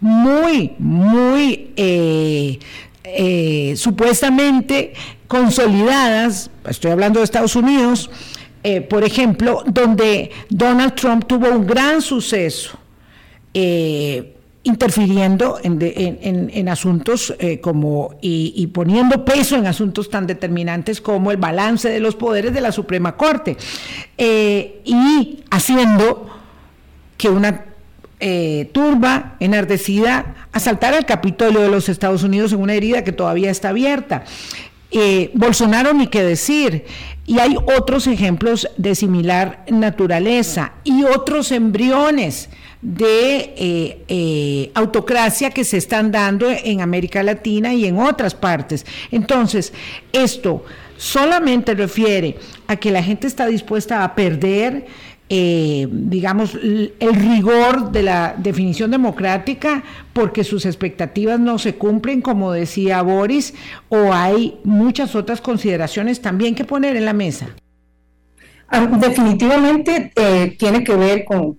[0.00, 2.58] muy, muy eh,
[3.04, 4.92] eh, supuestamente
[5.26, 8.10] consolidadas, estoy hablando de Estados Unidos,
[8.62, 12.78] eh, por ejemplo, donde Donald Trump tuvo un gran suceso
[14.62, 21.98] interfiriendo en, asuntos como y, poniendo peso en asuntos tan determinantes como el balance de
[21.98, 23.56] los poderes de la Suprema Corte
[24.16, 26.28] y haciendo
[27.16, 27.67] que una
[28.20, 33.50] eh, turba, enardecida, asaltar al Capitolio de los Estados Unidos en una herida que todavía
[33.50, 34.24] está abierta.
[34.90, 36.84] Eh, Bolsonaro ni qué decir.
[37.26, 42.48] Y hay otros ejemplos de similar naturaleza y otros embriones
[42.80, 43.54] de
[44.08, 48.86] eh, autocracia que se están dando en América Latina y en otras partes.
[49.10, 49.74] Entonces,
[50.12, 50.64] esto
[50.96, 54.86] solamente refiere a que la gente está dispuesta a perder
[55.30, 62.52] eh, digamos, el rigor de la definición democrática porque sus expectativas no se cumplen, como
[62.52, 63.54] decía Boris,
[63.88, 67.48] o hay muchas otras consideraciones también que poner en la mesa?
[68.70, 71.56] Ah, definitivamente eh, tiene que ver con,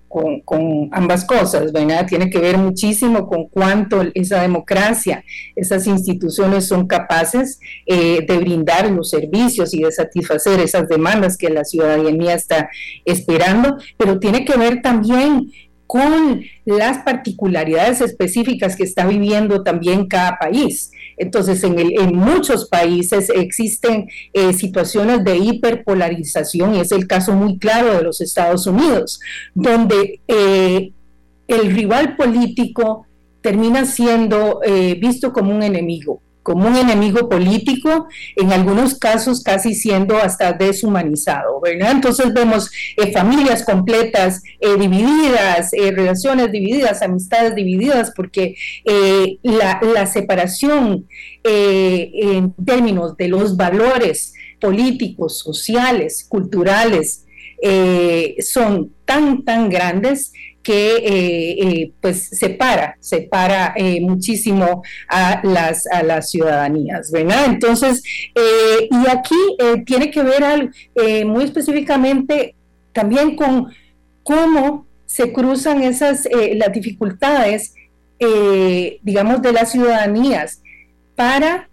[0.92, 2.06] ambas cosas, ¿verdad?
[2.06, 5.24] Tiene que ver muchísimo con cuánto esa democracia,
[5.56, 11.50] esas instituciones son capaces eh, de brindar los servicios y de satisfacer esas demandas que
[11.50, 12.70] la ciudadanía está
[13.04, 15.50] esperando, pero tiene que ver también
[15.90, 20.92] con las particularidades específicas que está viviendo también cada país.
[21.16, 27.92] Entonces, en, muchos países existen eh, situaciones de hiperpolarización y es el caso muy claro
[27.96, 29.18] de los Estados Unidos,
[29.52, 30.92] donde eh,
[31.48, 33.08] el rival político
[33.40, 39.74] termina siendo eh, visto como un enemigo como un enemigo político, en algunos casos casi
[39.74, 41.60] siendo hasta deshumanizado.
[41.64, 48.54] Entonces vemos eh, familias completas eh, divididas, eh, relaciones divididas, amistades divididas, porque
[49.42, 51.06] la, la, separación
[51.42, 57.26] en términos de los valores políticos, sociales, culturales,
[58.40, 66.02] son tan, tan grandes que eh, eh, pues separa, separa eh, muchísimo a las, a
[66.02, 67.46] las ciudadanías, ¿verdad?
[67.46, 68.02] Entonces,
[68.34, 70.70] y aquí tiene que ver
[71.26, 72.54] muy específicamente
[72.92, 73.68] también con
[74.22, 77.74] cómo se cruzan esas, las dificultades,
[79.02, 80.62] digamos, de las ciudadanías
[81.16, 81.68] para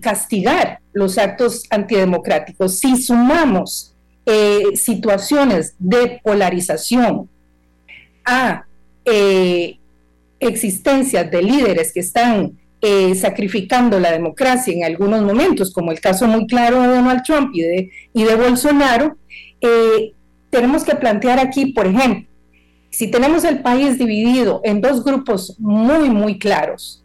[0.00, 2.78] castigar los actos antidemocráticos.
[2.78, 3.94] Si sumamos
[4.74, 7.28] situaciones de polarización,
[8.24, 8.64] a
[9.04, 9.78] eh,
[10.40, 16.26] existencias de líderes que están eh, sacrificando la democracia en algunos momentos, como el caso
[16.26, 19.16] muy claro de Donald Trump y de, y de Bolsonaro,
[19.60, 20.12] eh,
[20.50, 22.26] tenemos que plantear aquí, por ejemplo,
[22.90, 27.02] si tenemos el país dividido en dos grupos muy, muy claros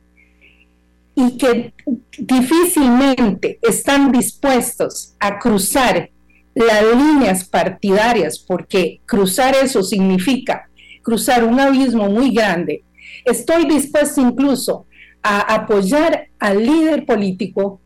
[1.15, 1.73] y que
[2.17, 6.09] difícilmente están dispuestos a cruzar
[6.53, 10.67] las líneas partidarias, porque cruzar eso significa
[11.07, 12.83] cruzar un abismo muy grande,
[13.23, 14.85] estoy dispuesto incluso
[15.23, 17.79] a apoyar al líder político,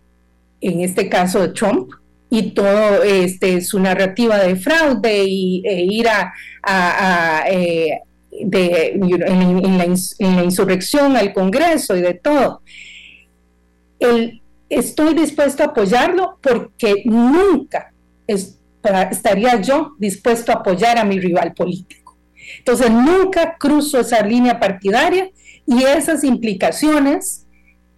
[0.60, 1.92] en este caso Trump,
[2.32, 8.00] y todo este, su narrativa de fraude y, e ir a, eh,
[8.32, 12.64] en, la insurrección al Congreso y de todo.
[14.68, 17.94] estoy dispuesto a apoyarlo porque nunca
[18.26, 22.01] estaría yo dispuesto a apoyar a mi rival político.
[22.60, 25.30] Entonces, nunca cruzo esa línea partidaria
[25.66, 27.48] y esas implicaciones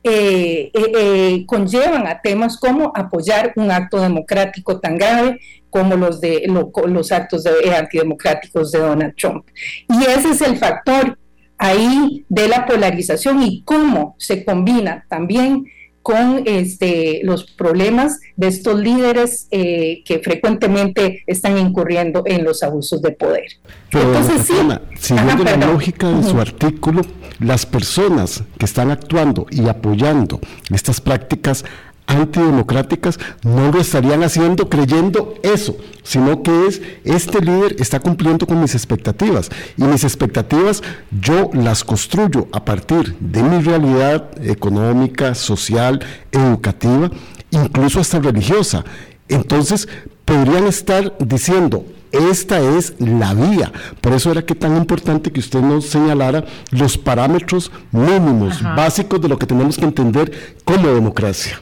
[0.05, 5.39] eh, eh, eh, conllevan a temas como apoyar un acto democrático tan grave
[5.69, 6.45] como los de
[6.87, 9.45] los actos antidemocráticos de Donald Trump.
[9.87, 11.17] Y ese es el factor
[11.57, 15.65] ahí de la polarización y cómo se combina también
[16.03, 23.01] con este, los problemas de estos líderes eh, que frecuentemente están incurriendo en los abusos
[23.01, 23.45] de poder.
[23.89, 24.53] Entonces, sí,
[24.99, 27.01] siguiendo la lógica de su artículo,
[27.39, 30.39] las personas que están actuando y apoyando
[30.69, 31.63] estas prácticas
[32.07, 38.59] antidemocráticas no lo estarían haciendo creyendo eso, sino que es este líder está cumpliendo con
[38.59, 46.01] mis expectativas y mis expectativas yo las construyo a partir de mi realidad económica, social,
[46.31, 47.09] educativa,
[47.51, 48.83] incluso hasta religiosa.
[49.27, 49.87] Entonces
[50.25, 53.71] podrían estar diciendo, esta es la vía.
[53.99, 59.29] Por eso era que tan importante que usted nos señalara los parámetros mínimos, básicos de
[59.29, 61.59] lo que tenemos que entender como democracia.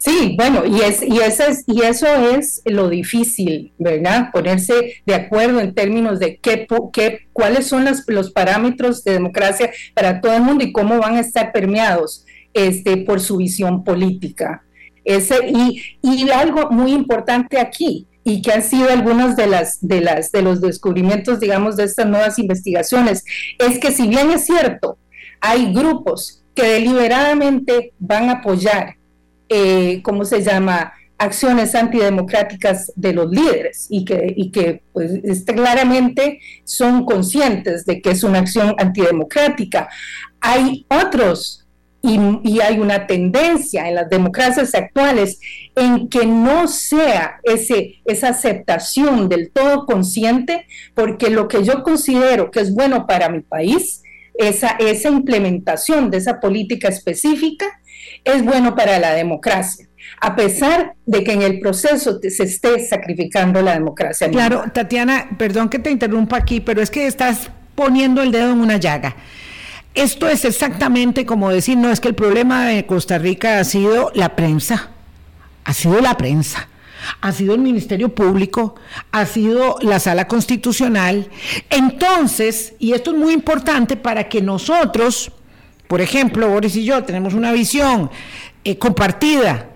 [0.00, 4.30] Sí, bueno, y, es, y, eso es, y eso es lo difícil, ¿verdad?
[4.32, 10.22] Ponerse de acuerdo en términos de qué, qué, cuáles son los, parámetros de democracia para
[10.22, 14.64] todo el mundo y cómo van a estar permeados este, por su visión política.
[15.04, 20.00] Ese, y, y algo muy importante aquí, y que han sido algunos de las de
[20.00, 23.24] las de los descubrimientos digamos de estas nuevas investigaciones
[23.58, 24.98] es que si bien es cierto
[25.40, 28.99] hay grupos que deliberadamente van a apoyar
[29.50, 36.40] eh, ¿cómo se llama?, acciones antidemocráticas de los líderes y que, y que pues, claramente
[36.64, 39.90] son conscientes de que es una acción antidemocrática.
[40.40, 41.66] Hay otros
[42.00, 45.38] y, y, hay una tendencia en las democracias actuales
[45.76, 52.50] en que no sea ese, esa aceptación del todo consciente, porque lo que yo considero
[52.50, 54.02] que es bueno para mi país,
[54.40, 57.66] esa, esa implementación de esa política específica,
[58.24, 59.86] es bueno para la democracia.
[60.20, 64.30] a pesar de que en el proceso se esté sacrificando la democracia.
[64.30, 68.60] Claro, Tatiana, perdón que te interrumpa aquí, pero es que estás poniendo el dedo en
[68.60, 69.16] una llaga.
[69.94, 74.10] Esto es exactamente como decir, no, es que el problema de Costa Rica ha sido
[74.14, 74.90] la prensa,
[75.64, 76.70] ha sido la prensa
[77.20, 78.74] ha sido el Ministerio Público,
[79.12, 81.28] ha sido la Sala Constitucional.
[81.70, 85.32] Entonces, y esto es muy importante para que nosotros,
[85.90, 88.12] por ejemplo, Boris y yo tenemos una visión
[88.62, 89.70] eh, compartida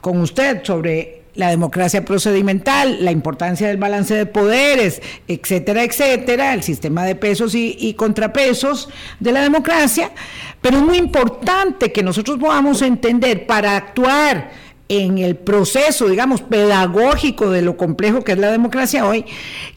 [0.00, 6.62] con usted sobre la democracia procedimental, la importancia del balance de poderes, etcétera, etcétera, el
[6.62, 8.88] sistema de pesos y, y, contrapesos
[9.18, 10.12] de la democracia,
[10.60, 14.52] pero es muy importante que nosotros podamos entender para actuar
[14.88, 19.24] en el proceso, digamos, pedagógico de lo complejo que es la democracia hoy,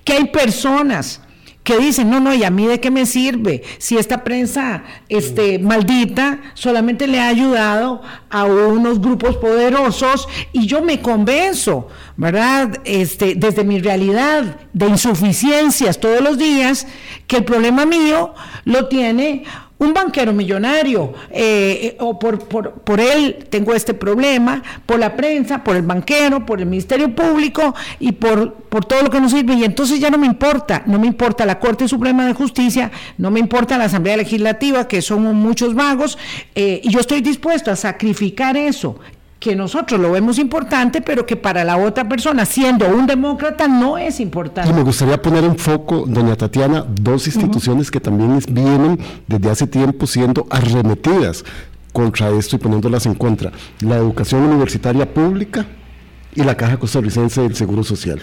[0.04, 1.22] que hay personas
[1.64, 3.62] que dicen, no, no, ¿y a mí de qué me sirve?
[3.78, 10.82] Si esta prensa este, maldita solamente le ha ayudado a unos grupos poderosos y yo
[10.82, 11.88] me convenzo,
[12.18, 12.80] ¿verdad?
[12.84, 16.88] Este, desde mi realidad de insuficiencias todos los días,
[17.28, 18.34] que el problema mío
[18.66, 19.43] lo tiene
[19.82, 25.64] un banquero millonario, eh, o por, por, por, él tengo este problema, por la prensa,
[25.64, 29.56] por el banquero, por el Ministerio Público y por, por todo lo que nos sirve.
[29.56, 33.32] Y entonces ya no me importa, no me importa la Corte Suprema de Justicia, no
[33.32, 36.20] me importa la Asamblea Legislativa, que son muchos vagos,
[36.54, 39.00] eh, y yo estoy dispuesto a sacrificar eso
[39.42, 43.98] que nosotros lo vemos importante, pero que para la otra persona, siendo un demócrata, no
[43.98, 44.70] es importante.
[44.70, 49.66] Y me gustaría poner en foco, doña Tatiana, dos instituciones que también vienen desde hace
[49.66, 51.44] tiempo siendo arremetidas
[51.92, 53.52] contra esto y poniéndolas en contra.
[53.80, 55.66] La educación universitaria pública
[56.36, 58.20] y la Caja Costarricense del Seguro Social.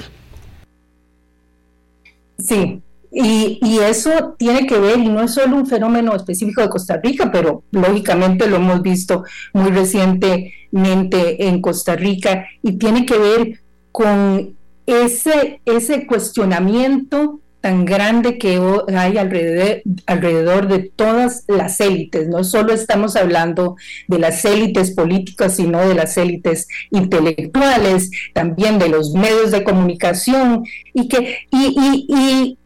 [2.39, 2.81] Sí,
[3.11, 7.01] y, y, eso tiene que ver, y no es solo un fenómeno específico de Costa
[7.03, 13.61] Rica, pero lógicamente lo hemos visto muy recientemente en Costa Rica, y tiene que ver
[13.93, 14.57] con
[14.87, 18.61] ese, ese cuestionamiento tan grande que
[18.97, 22.29] hay alrededor, alrededor de todas las élites.
[22.29, 28.89] No solo estamos hablando de las élites políticas, sino de las élites intelectuales, también de
[28.89, 32.57] los medios de comunicación, y que y,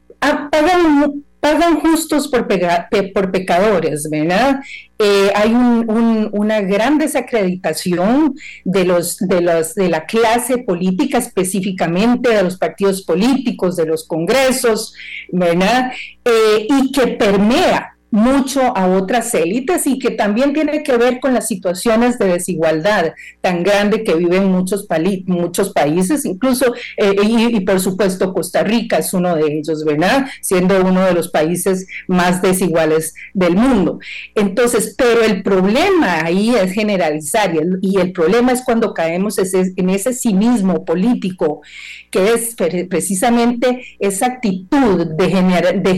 [0.50, 2.46] pagan, pagan justos por,
[3.12, 4.60] por pecadores, ¿verdad?
[4.98, 12.42] Eh, hay una gran desacreditación de, los, de, los, de la clase política, específicamente de
[12.44, 14.94] los partidos políticos, de los congresos,
[15.32, 15.90] ¿verdad?
[16.24, 21.32] Eh, y que permea mucho a otras élites y que también tiene que ver con
[21.32, 24.86] las situaciones de desigualdad tan grande que viven muchos,
[25.26, 30.26] muchos países, incluso, eh, y, por supuesto Costa Rica es uno de ellos, ¿verdad?
[30.42, 33.98] Siendo uno de los países más desiguales del mundo.
[34.34, 40.12] Entonces, pero el problema ahí es generalizar y el, problema es cuando caemos en ese
[40.12, 41.62] cinismo político
[42.10, 42.54] que es
[42.90, 45.94] precisamente esa actitud de, generar de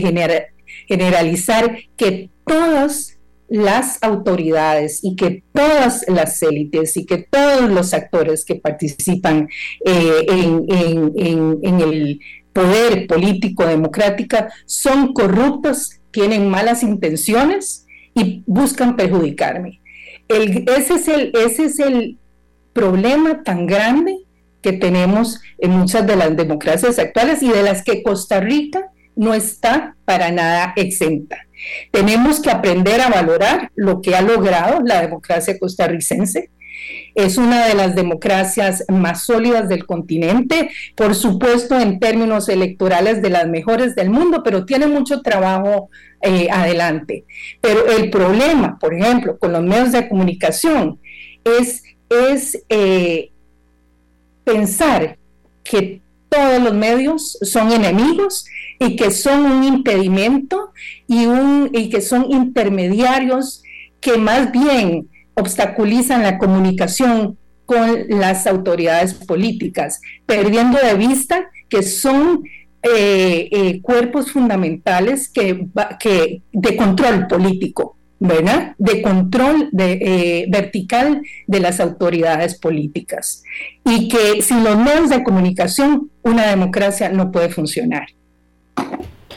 [0.87, 3.15] generalizar que todas
[3.47, 9.47] las autoridades y que todas las élites y que todos los actores que participan
[9.85, 12.19] eh, en, el
[12.53, 19.81] poder político democrático son corruptos, tienen malas intenciones y buscan perjudicarme.
[20.29, 22.17] ese, es el, ese es el
[22.73, 24.17] problema tan grande
[24.61, 29.33] que tenemos en muchas de las democracias actuales y de las que Costa Rica no
[29.33, 31.37] está para nada exenta.
[31.91, 36.49] Tenemos que aprender a valorar lo que ha logrado la democracia costarricense.
[37.15, 43.29] Es una de las democracias más sólidas del continente, por supuesto en términos electorales de
[43.29, 45.89] las mejores del mundo, pero tiene mucho trabajo
[46.21, 47.25] eh, adelante.
[47.61, 50.99] Pero el problema, por ejemplo, con los medios de comunicación
[51.43, 51.83] es,
[52.69, 53.31] eh,
[54.43, 55.17] pensar
[55.63, 58.45] que todos los medios son enemigos
[58.79, 60.71] y que son un impedimento
[61.07, 63.63] y, un, y que son intermediarios
[63.99, 72.43] que más bien obstaculizan la comunicación con las autoridades políticas, perdiendo de vista que son
[72.83, 75.67] eh, eh, cuerpos fundamentales que,
[75.99, 78.75] que, de control político, ¿verdad?
[78.77, 83.43] De control de, eh, vertical de las autoridades políticas.
[83.83, 88.05] Y que sin los medios de comunicación una democracia no puede funcionar.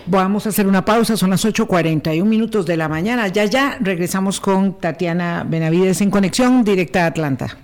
[0.07, 3.28] Vamos a hacer una pausa, son las 8.41 minutos de la mañana.
[3.28, 7.59] Ya, ya regresamos con Tatiana Benavides en conexión directa a Atlanta.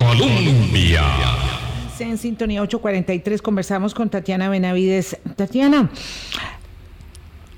[0.00, 1.04] Colombia.
[2.00, 5.16] En sintonía 8.43 conversamos con Tatiana Benavides.
[5.36, 5.88] Tatiana,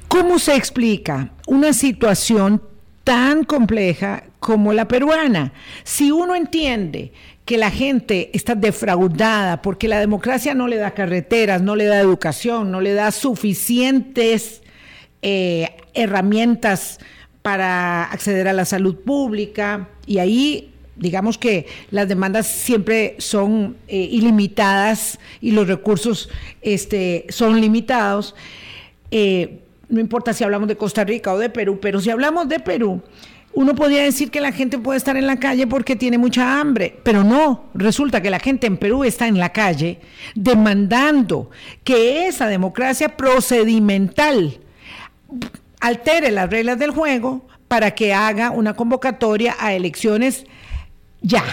[0.07, 2.61] ¿cómo se explica una situación
[3.05, 5.53] tan compleja como la peruana.
[5.85, 7.13] Si uno entiende
[7.45, 12.01] que la gente está defraudada porque la democracia no le da carreteras, no le da
[12.01, 14.63] educación, no le da suficientes
[15.23, 16.99] eh, herramientas
[17.43, 23.97] para acceder a la salud pública y ahí digamos que las demandas siempre son eh,
[23.97, 26.31] ilimitadas y los recursos
[26.63, 28.35] este, son limitados.
[29.11, 32.61] Eh, no importa si hablamos de Costa Rica o de Perú, pero si hablamos de
[32.61, 33.03] Perú,
[33.55, 36.99] uno podría decir que la gente puede estar en la calle porque tiene mucha hambre,
[37.03, 40.01] pero no, resulta que la gente en Perú está en la calle
[40.35, 41.51] demandando
[41.85, 44.61] que esa democracia procedimental
[45.81, 50.47] altere las reglas del juego para que haga una convocatoria a elecciones
[51.21, 51.45] ya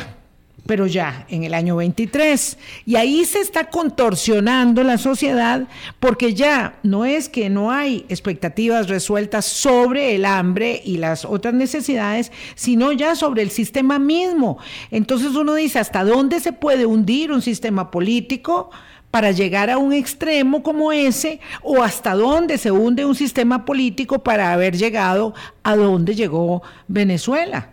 [0.66, 2.58] pero ya en el año 23.
[2.86, 5.68] Y ahí se está contorsionando la sociedad
[6.00, 11.54] porque ya no es que no hay expectativas resueltas sobre el hambre y las otras
[11.54, 14.58] necesidades, sino ya sobre el sistema mismo.
[14.92, 18.70] Entonces uno dice, ¿hasta dónde se puede hundir un sistema político?
[19.12, 24.20] para llegar a un extremo como ese o hasta dónde se hunde un sistema político
[24.20, 25.34] para haber llegado
[25.64, 27.72] a donde llegó Venezuela.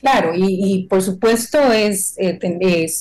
[0.00, 2.14] Claro, y, por supuesto eh, es,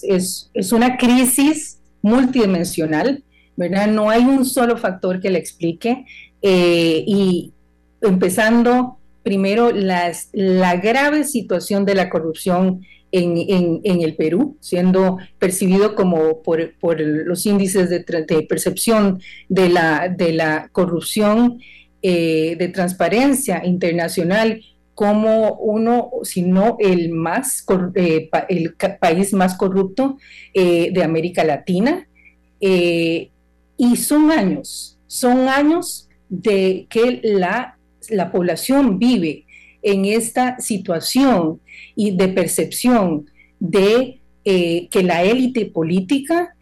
[0.04, 3.24] es, es, una crisis multidimensional,
[3.56, 3.88] ¿verdad?
[3.88, 6.06] No hay un solo factor que la explique.
[6.42, 7.52] Eh, y
[8.02, 12.82] empezando primero las, la grave situación de la corrupción
[13.12, 18.02] en, en, el Perú, siendo percibido como por, por los índices de,
[18.48, 21.60] percepción de la, de la corrupción
[22.02, 24.62] eh, de transparencia internacional
[24.96, 27.66] como uno, si no el más,
[27.96, 30.18] eh, el país más corrupto
[30.54, 32.08] eh, de América Latina.
[32.62, 33.30] Eh,
[33.78, 37.78] y son años, son años de que la,
[38.10, 39.46] la población vive
[39.84, 41.60] en esta situación
[41.94, 43.30] y de percepción
[43.60, 46.56] de que la élite política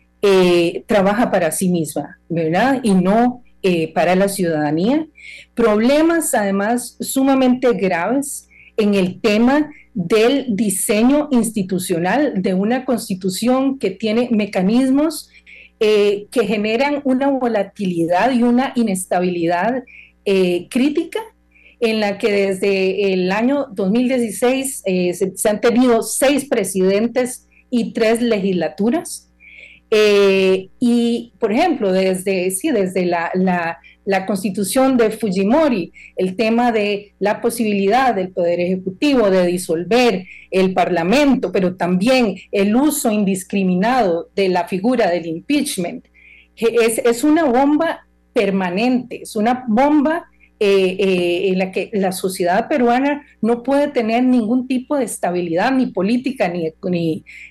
[0.88, 2.80] trabaja para sí misma, ¿verdad?
[2.82, 5.08] Y no eh, para la ciudadanía.
[5.54, 14.28] Problemas además sumamente graves en el tema del diseño institucional de una constitución que tiene
[14.32, 15.30] mecanismos
[15.80, 19.84] eh, que generan una volatilidad y una inestabilidad
[20.26, 21.20] eh, crítica
[21.80, 28.22] en la que desde el año 2016 se, se, han tenido seis presidentes y tres
[28.22, 29.33] legislaturas.
[29.96, 37.14] Eh, y, por ejemplo, desde, sí, desde la, la, constitución de Fujimori, el tema de
[37.20, 44.50] la posibilidad del Poder Ejecutivo de disolver el Parlamento, pero también el uso indiscriminado de
[44.50, 46.06] la figura del impeachment,
[46.56, 50.26] es, es una bomba permanente, es una bomba
[50.66, 55.74] eh, eh, en la que la sociedad peruana no puede tener ningún tipo de estabilidad
[55.74, 56.72] ni política ni,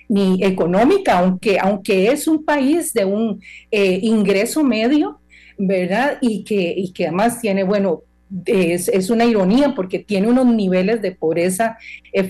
[0.09, 3.39] ni, económica, aunque, aunque es un país de un
[3.69, 5.19] eh, ingreso medio,
[5.59, 6.17] ¿verdad?
[6.21, 8.01] Y que, y que además tiene, bueno,
[8.47, 11.77] es, es, una ironía porque tiene unos niveles de pobreza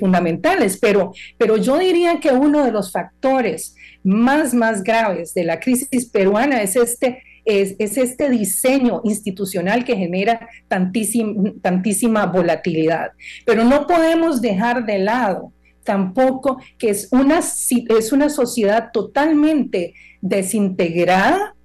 [0.01, 5.61] fundamentales, pero, pero yo diría que uno de los factores más, más graves de la
[5.61, 13.11] crisis peruana es este es, este diseño institucional que genera tantísima volatilidad.
[13.45, 15.51] Pero no podemos dejar de lado
[15.83, 21.55] tampoco que es una, es una sociedad totalmente desintegrada,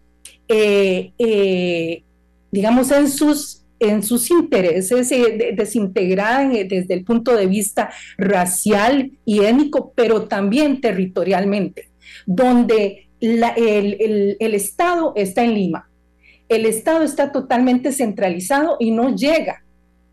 [0.49, 2.03] eh, eh,
[2.51, 9.41] digamos, en sus, en sus intereses, eh, desintegrada desde el punto de vista racial y
[9.41, 11.91] étnico, pero también territorialmente,
[12.27, 15.89] donde el, Estado está en Lima.
[16.49, 19.65] El Estado está totalmente centralizado y no llega,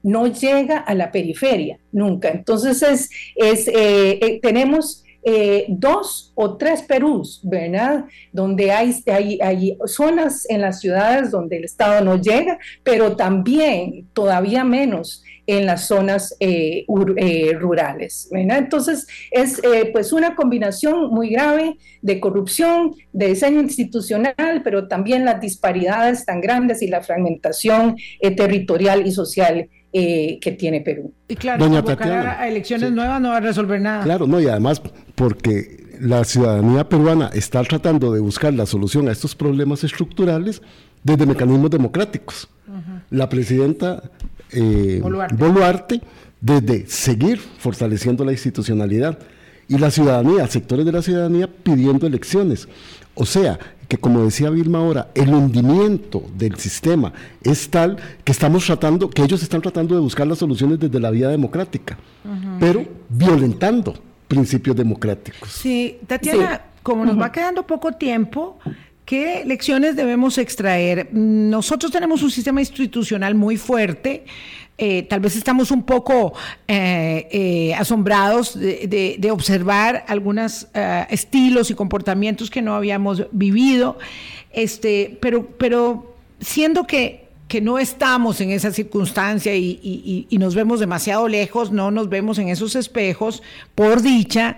[0.03, 2.29] no llega a la periferia nunca.
[2.29, 8.05] Entonces es, es eh, eh, tenemos eh, dos o tres Perús, ¿verdad?
[8.31, 8.93] Donde hay,
[9.41, 15.65] hay, zonas en las ciudades donde el Estado no llega, pero también todavía menos en
[15.65, 16.85] las zonas eh,
[17.17, 18.29] eh, rurales.
[18.31, 25.25] Entonces, es eh, pues una combinación muy grave de corrupción, de diseño institucional, pero también
[25.25, 27.95] las disparidades tan grandes y la fragmentación
[28.35, 31.13] territorial y social que tiene Perú.
[31.29, 31.81] Y claro, Doña
[32.37, 34.03] a elecciones nuevas no va a resolver nada.
[34.03, 34.81] Claro, no, y además
[35.15, 40.61] porque la ciudadanía peruana está tratando de buscar la solución a estos problemas estructurales
[41.03, 42.49] desde mecanismos democráticos.
[43.09, 44.03] La presidenta
[44.55, 46.01] eh, Boluarte.
[46.41, 49.19] desde seguir fortaleciendo la institucionalidad
[49.67, 52.67] y la ciudadanía, sectores de la ciudadanía pidiendo elecciones.
[53.15, 58.65] O sea, que como decía Vilma ahora, el hundimiento del sistema es tal que estamos
[58.65, 61.97] tratando, que ellos están tratando de buscar las soluciones desde la vía democrática,
[62.59, 63.95] pero violentando
[64.27, 65.49] principios democráticos.
[65.49, 68.57] Sí, Tatiana, como nos va quedando poco tiempo,
[69.05, 71.09] ¿qué lecciones debemos extraer?
[71.13, 74.25] Nosotros tenemos un sistema institucional muy fuerte.
[74.77, 76.33] Eh, tal vez estamos un poco
[76.67, 80.67] eh, eh, asombrados de, observar algunos
[81.09, 83.97] estilos y comportamientos que no habíamos vivido,
[84.51, 91.27] este, pero, pero siendo que que no estamos en esa circunstancia y, nos vemos demasiado
[91.27, 93.43] lejos, no nos vemos en esos espejos,
[93.75, 94.57] por dicha,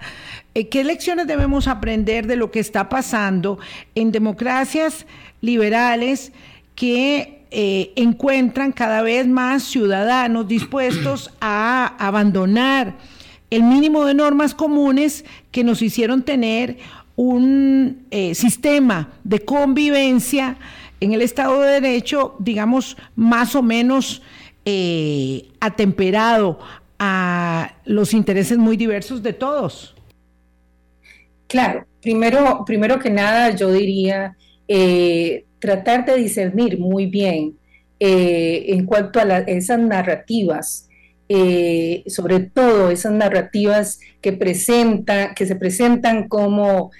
[0.66, 3.60] ¿qué lecciones debemos aprender de lo que está pasando
[3.95, 5.05] en democracias
[5.41, 6.32] liberales
[6.76, 12.95] que eh, encuentran cada vez más ciudadanos dispuestos a abandonar
[13.49, 16.78] el mínimo de normas comunes que nos hicieron tener
[17.16, 20.58] un eh, sistema de convivencia
[20.99, 24.22] en el Estado de Derecho, digamos, más o menos
[24.66, 26.60] eh, atemperado
[26.99, 29.97] a los intereses muy diversos de todos.
[31.48, 34.36] Claro, primero, primero que nada yo diría
[34.68, 37.58] eh, tratar de discernir muy bien
[38.00, 40.84] eh, en cuanto a esas narrativas,
[42.08, 46.91] sobre todo esas narrativas que, presenta, que se presentan como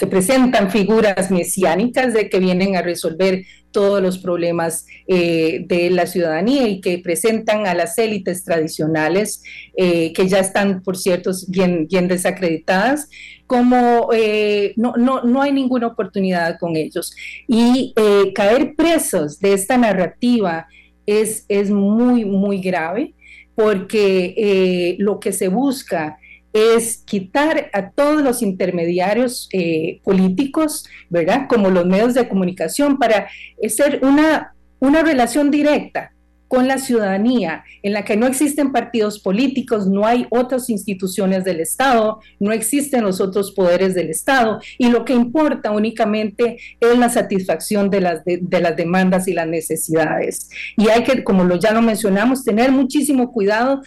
[0.00, 6.06] que presentan figuras mesiánicas de que vienen a resolver todos los problemas eh, de la
[6.06, 9.42] ciudadanía y que presentan a las élites tradicionales,
[9.76, 13.10] eh, que ya están, por cierto, bien, bien desacreditadas,
[13.46, 17.14] como eh, no, no, no, hay ninguna oportunidad con ellos.
[17.46, 17.92] Y
[18.34, 20.66] caer presos de esta narrativa
[21.04, 23.12] es, es muy, muy grave
[23.54, 26.16] porque lo que se busca
[26.52, 31.46] es quitar a todos los intermediarios eh, políticos, ¿verdad?
[31.48, 33.28] Como los medios de comunicación para
[33.64, 36.12] hacer una, una relación directa
[36.50, 41.60] con la ciudadanía, en la que no existen partidos políticos, no hay otras instituciones del
[41.60, 47.08] Estado, no existen los otros poderes del Estado, y lo que importa únicamente es la
[47.08, 50.50] satisfacción de las, de, las demandas y las necesidades.
[50.76, 53.82] Y hay que, como ya lo mencionamos, tener muchísimo cuidado,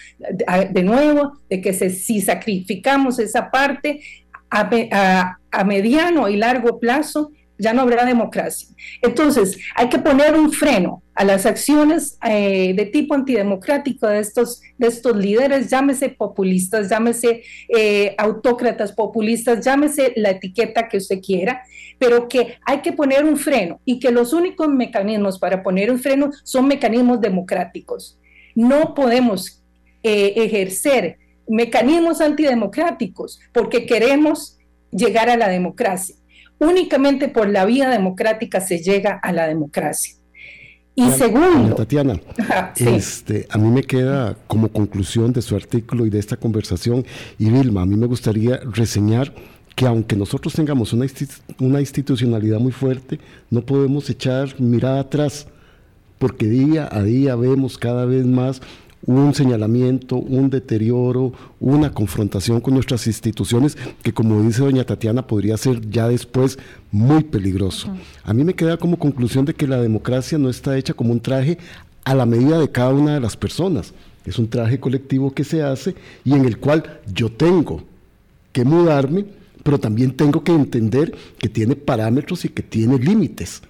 [0.71, 3.99] de, nuevo, de que si sacrificamos esa parte
[4.49, 7.29] a mediano y largo plazo,
[7.63, 8.67] ya no habrá democracia.
[9.01, 14.61] Entonces, hay que poner un freno a las acciones eh, de tipo antidemocrático de estos,
[14.77, 21.63] de estos líderes, llámese populistas, llámese eh, autócratas populistas, llámese la etiqueta que usted quiera,
[21.97, 25.99] pero que hay que poner un freno y que los únicos mecanismos para poner un
[25.99, 28.19] freno son mecanismos democráticos.
[28.55, 29.63] No podemos
[30.03, 34.57] eh, ejercer mecanismos antidemocráticos porque queremos
[34.91, 36.15] llegar a la democracia
[36.63, 40.15] únicamente por la vía democrática se llega a la democracia.
[40.95, 42.19] Y segundo, Tatiana,
[42.75, 47.03] este, a mí me queda como conclusión de su artículo y de esta conversación,
[47.39, 49.33] y Vilma, a mí me gustaría reseñar
[49.75, 51.07] que aunque nosotros tengamos una,
[51.59, 55.47] una institucionalidad muy fuerte, no podemos echar mirada atrás,
[56.19, 58.61] porque día a día vemos cada vez más
[59.05, 65.57] un señalamiento, un deterioro, una confrontación con nuestras instituciones que como dice doña Tatiana podría
[65.57, 66.57] ser ya después
[66.91, 67.89] muy peligroso.
[68.23, 71.19] A mí me queda como conclusión de que la democracia no está hecha como un
[71.19, 71.57] traje
[72.05, 73.93] a la medida de cada una de las personas.
[74.25, 77.83] Es un traje colectivo que se hace y en el cual yo tengo
[78.53, 79.25] que mudarme,
[79.63, 83.61] pero también tengo que entender que tiene parámetros y que tiene límites.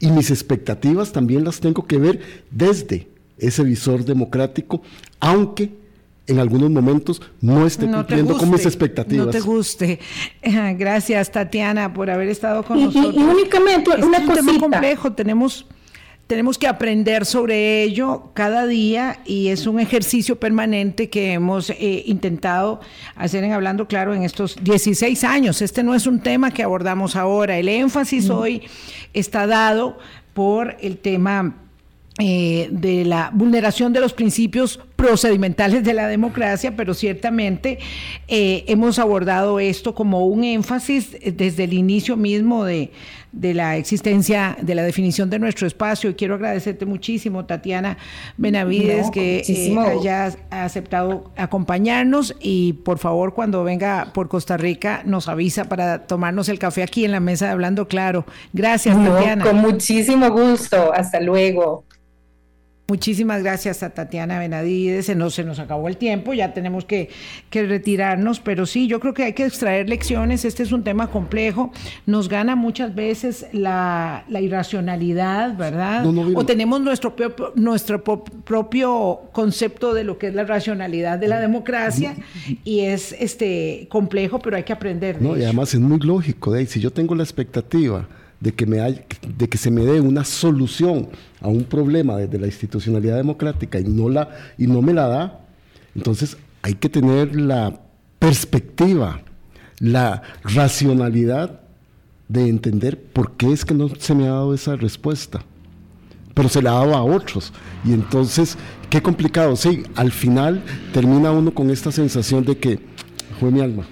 [0.00, 2.20] Y mis expectativas también las tengo que ver
[2.50, 3.11] desde
[3.42, 4.82] ese visor democrático,
[5.20, 5.70] aunque
[6.26, 9.26] en algunos momentos no esté cumpliendo con mis expectativas.
[9.26, 9.98] No te guste.
[10.76, 13.14] Gracias, Tatiana, por haber estado con nosotros.
[13.14, 15.66] Y, únicamente es un tema complejo, tenemos
[16.28, 22.04] tenemos que aprender sobre ello cada día y es un ejercicio permanente que hemos eh,
[22.06, 22.80] intentado
[23.16, 25.60] hacer en Hablando Claro en estos 16 años.
[25.60, 27.58] Este no es un tema que abordamos ahora.
[27.58, 28.62] El énfasis hoy
[29.12, 29.98] está dado
[30.32, 31.61] por el tema
[32.18, 37.78] eh, de la vulneración de los principios procedimentales de la democracia, pero ciertamente
[38.28, 42.90] eh, hemos abordado esto como un énfasis desde el inicio mismo de,
[43.32, 46.10] la existencia, de la definición de nuestro espacio.
[46.10, 47.96] Y quiero agradecerte muchísimo, Tatiana
[48.36, 55.28] Benavides, que eh, hayas aceptado acompañarnos y por favor cuando venga por Costa Rica nos
[55.28, 58.26] avisa para tomarnos el café aquí en la mesa de Hablando Claro.
[58.52, 59.44] Gracias, Tatiana.
[59.44, 60.92] Con muchísimo gusto.
[60.92, 61.84] Hasta luego.
[62.88, 65.06] Muchísimas gracias a Tatiana Benavides.
[65.06, 67.08] Se nos, se nos acabó el tiempo, ya tenemos que,
[67.48, 70.44] que, retirarnos, pero sí, yo creo que hay que extraer lecciones.
[70.44, 71.70] Este es un tema complejo.
[72.06, 76.02] Nos gana muchas veces la, la irracionalidad, ¿verdad?
[76.02, 81.18] No, no, o tenemos nuestro, propio, nuestro propio concepto de lo que es la racionalidad
[81.18, 82.16] de la democracia
[82.64, 85.18] y es este complejo, pero hay que aprender.
[85.18, 88.08] De no, y además es muy lógico, de si yo tengo la expectativa
[88.42, 89.04] de que, me hay,
[89.38, 91.08] de que se me dé una solución
[91.40, 95.40] a un problema desde la institucionalidad democrática y no, la, y no me la da,
[95.94, 97.80] entonces hay que tener la
[98.18, 99.20] perspectiva,
[99.78, 101.60] la racionalidad
[102.26, 105.44] de entender por qué es que no se me ha dado esa respuesta.
[106.34, 107.52] Pero se la ha dado a otros.
[107.84, 108.56] Y entonces,
[108.90, 109.54] qué complicado.
[109.54, 110.62] Sí, al final
[110.92, 112.80] termina uno con esta sensación de que
[113.38, 113.86] fue mi alma.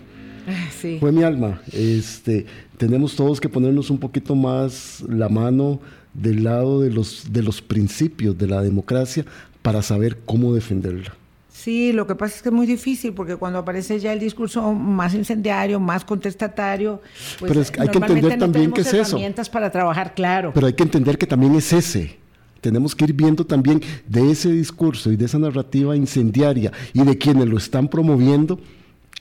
[0.80, 0.98] Sí.
[0.98, 1.60] Fue mi alma.
[1.72, 5.80] Este, tenemos todos que ponernos un poquito más la mano
[6.14, 9.24] del lado de los, de los principios de la democracia
[9.62, 11.14] para saber cómo defenderla.
[11.52, 14.72] Sí, lo que pasa es que es muy difícil porque cuando aparece ya el discurso
[14.72, 17.02] más incendiario, más contestatario,
[17.38, 19.16] pues pero es que hay que entender también que es eso.
[19.16, 20.52] herramientas para trabajar claro.
[20.54, 22.16] Pero hay que entender que también es ese.
[22.62, 27.18] Tenemos que ir viendo también de ese discurso y de esa narrativa incendiaria y de
[27.18, 28.58] quienes lo están promoviendo,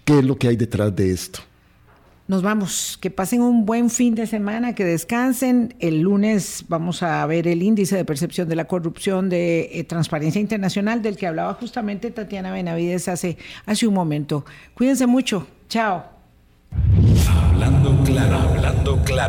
[0.10, 1.40] qué es lo que hay detrás de esto.
[2.28, 5.76] Nos vamos, que pasen un buen fin de semana, que descansen.
[5.80, 10.42] El lunes vamos a ver el índice de percepción de la corrupción de eh, Transparencia
[10.42, 13.38] Internacional del que hablaba justamente Tatiana Benavides hace,
[13.68, 14.46] hace un momento.
[14.74, 15.48] Cuídense mucho.
[15.70, 16.04] Chao.
[17.52, 19.20] Hablando claro, hablando claro.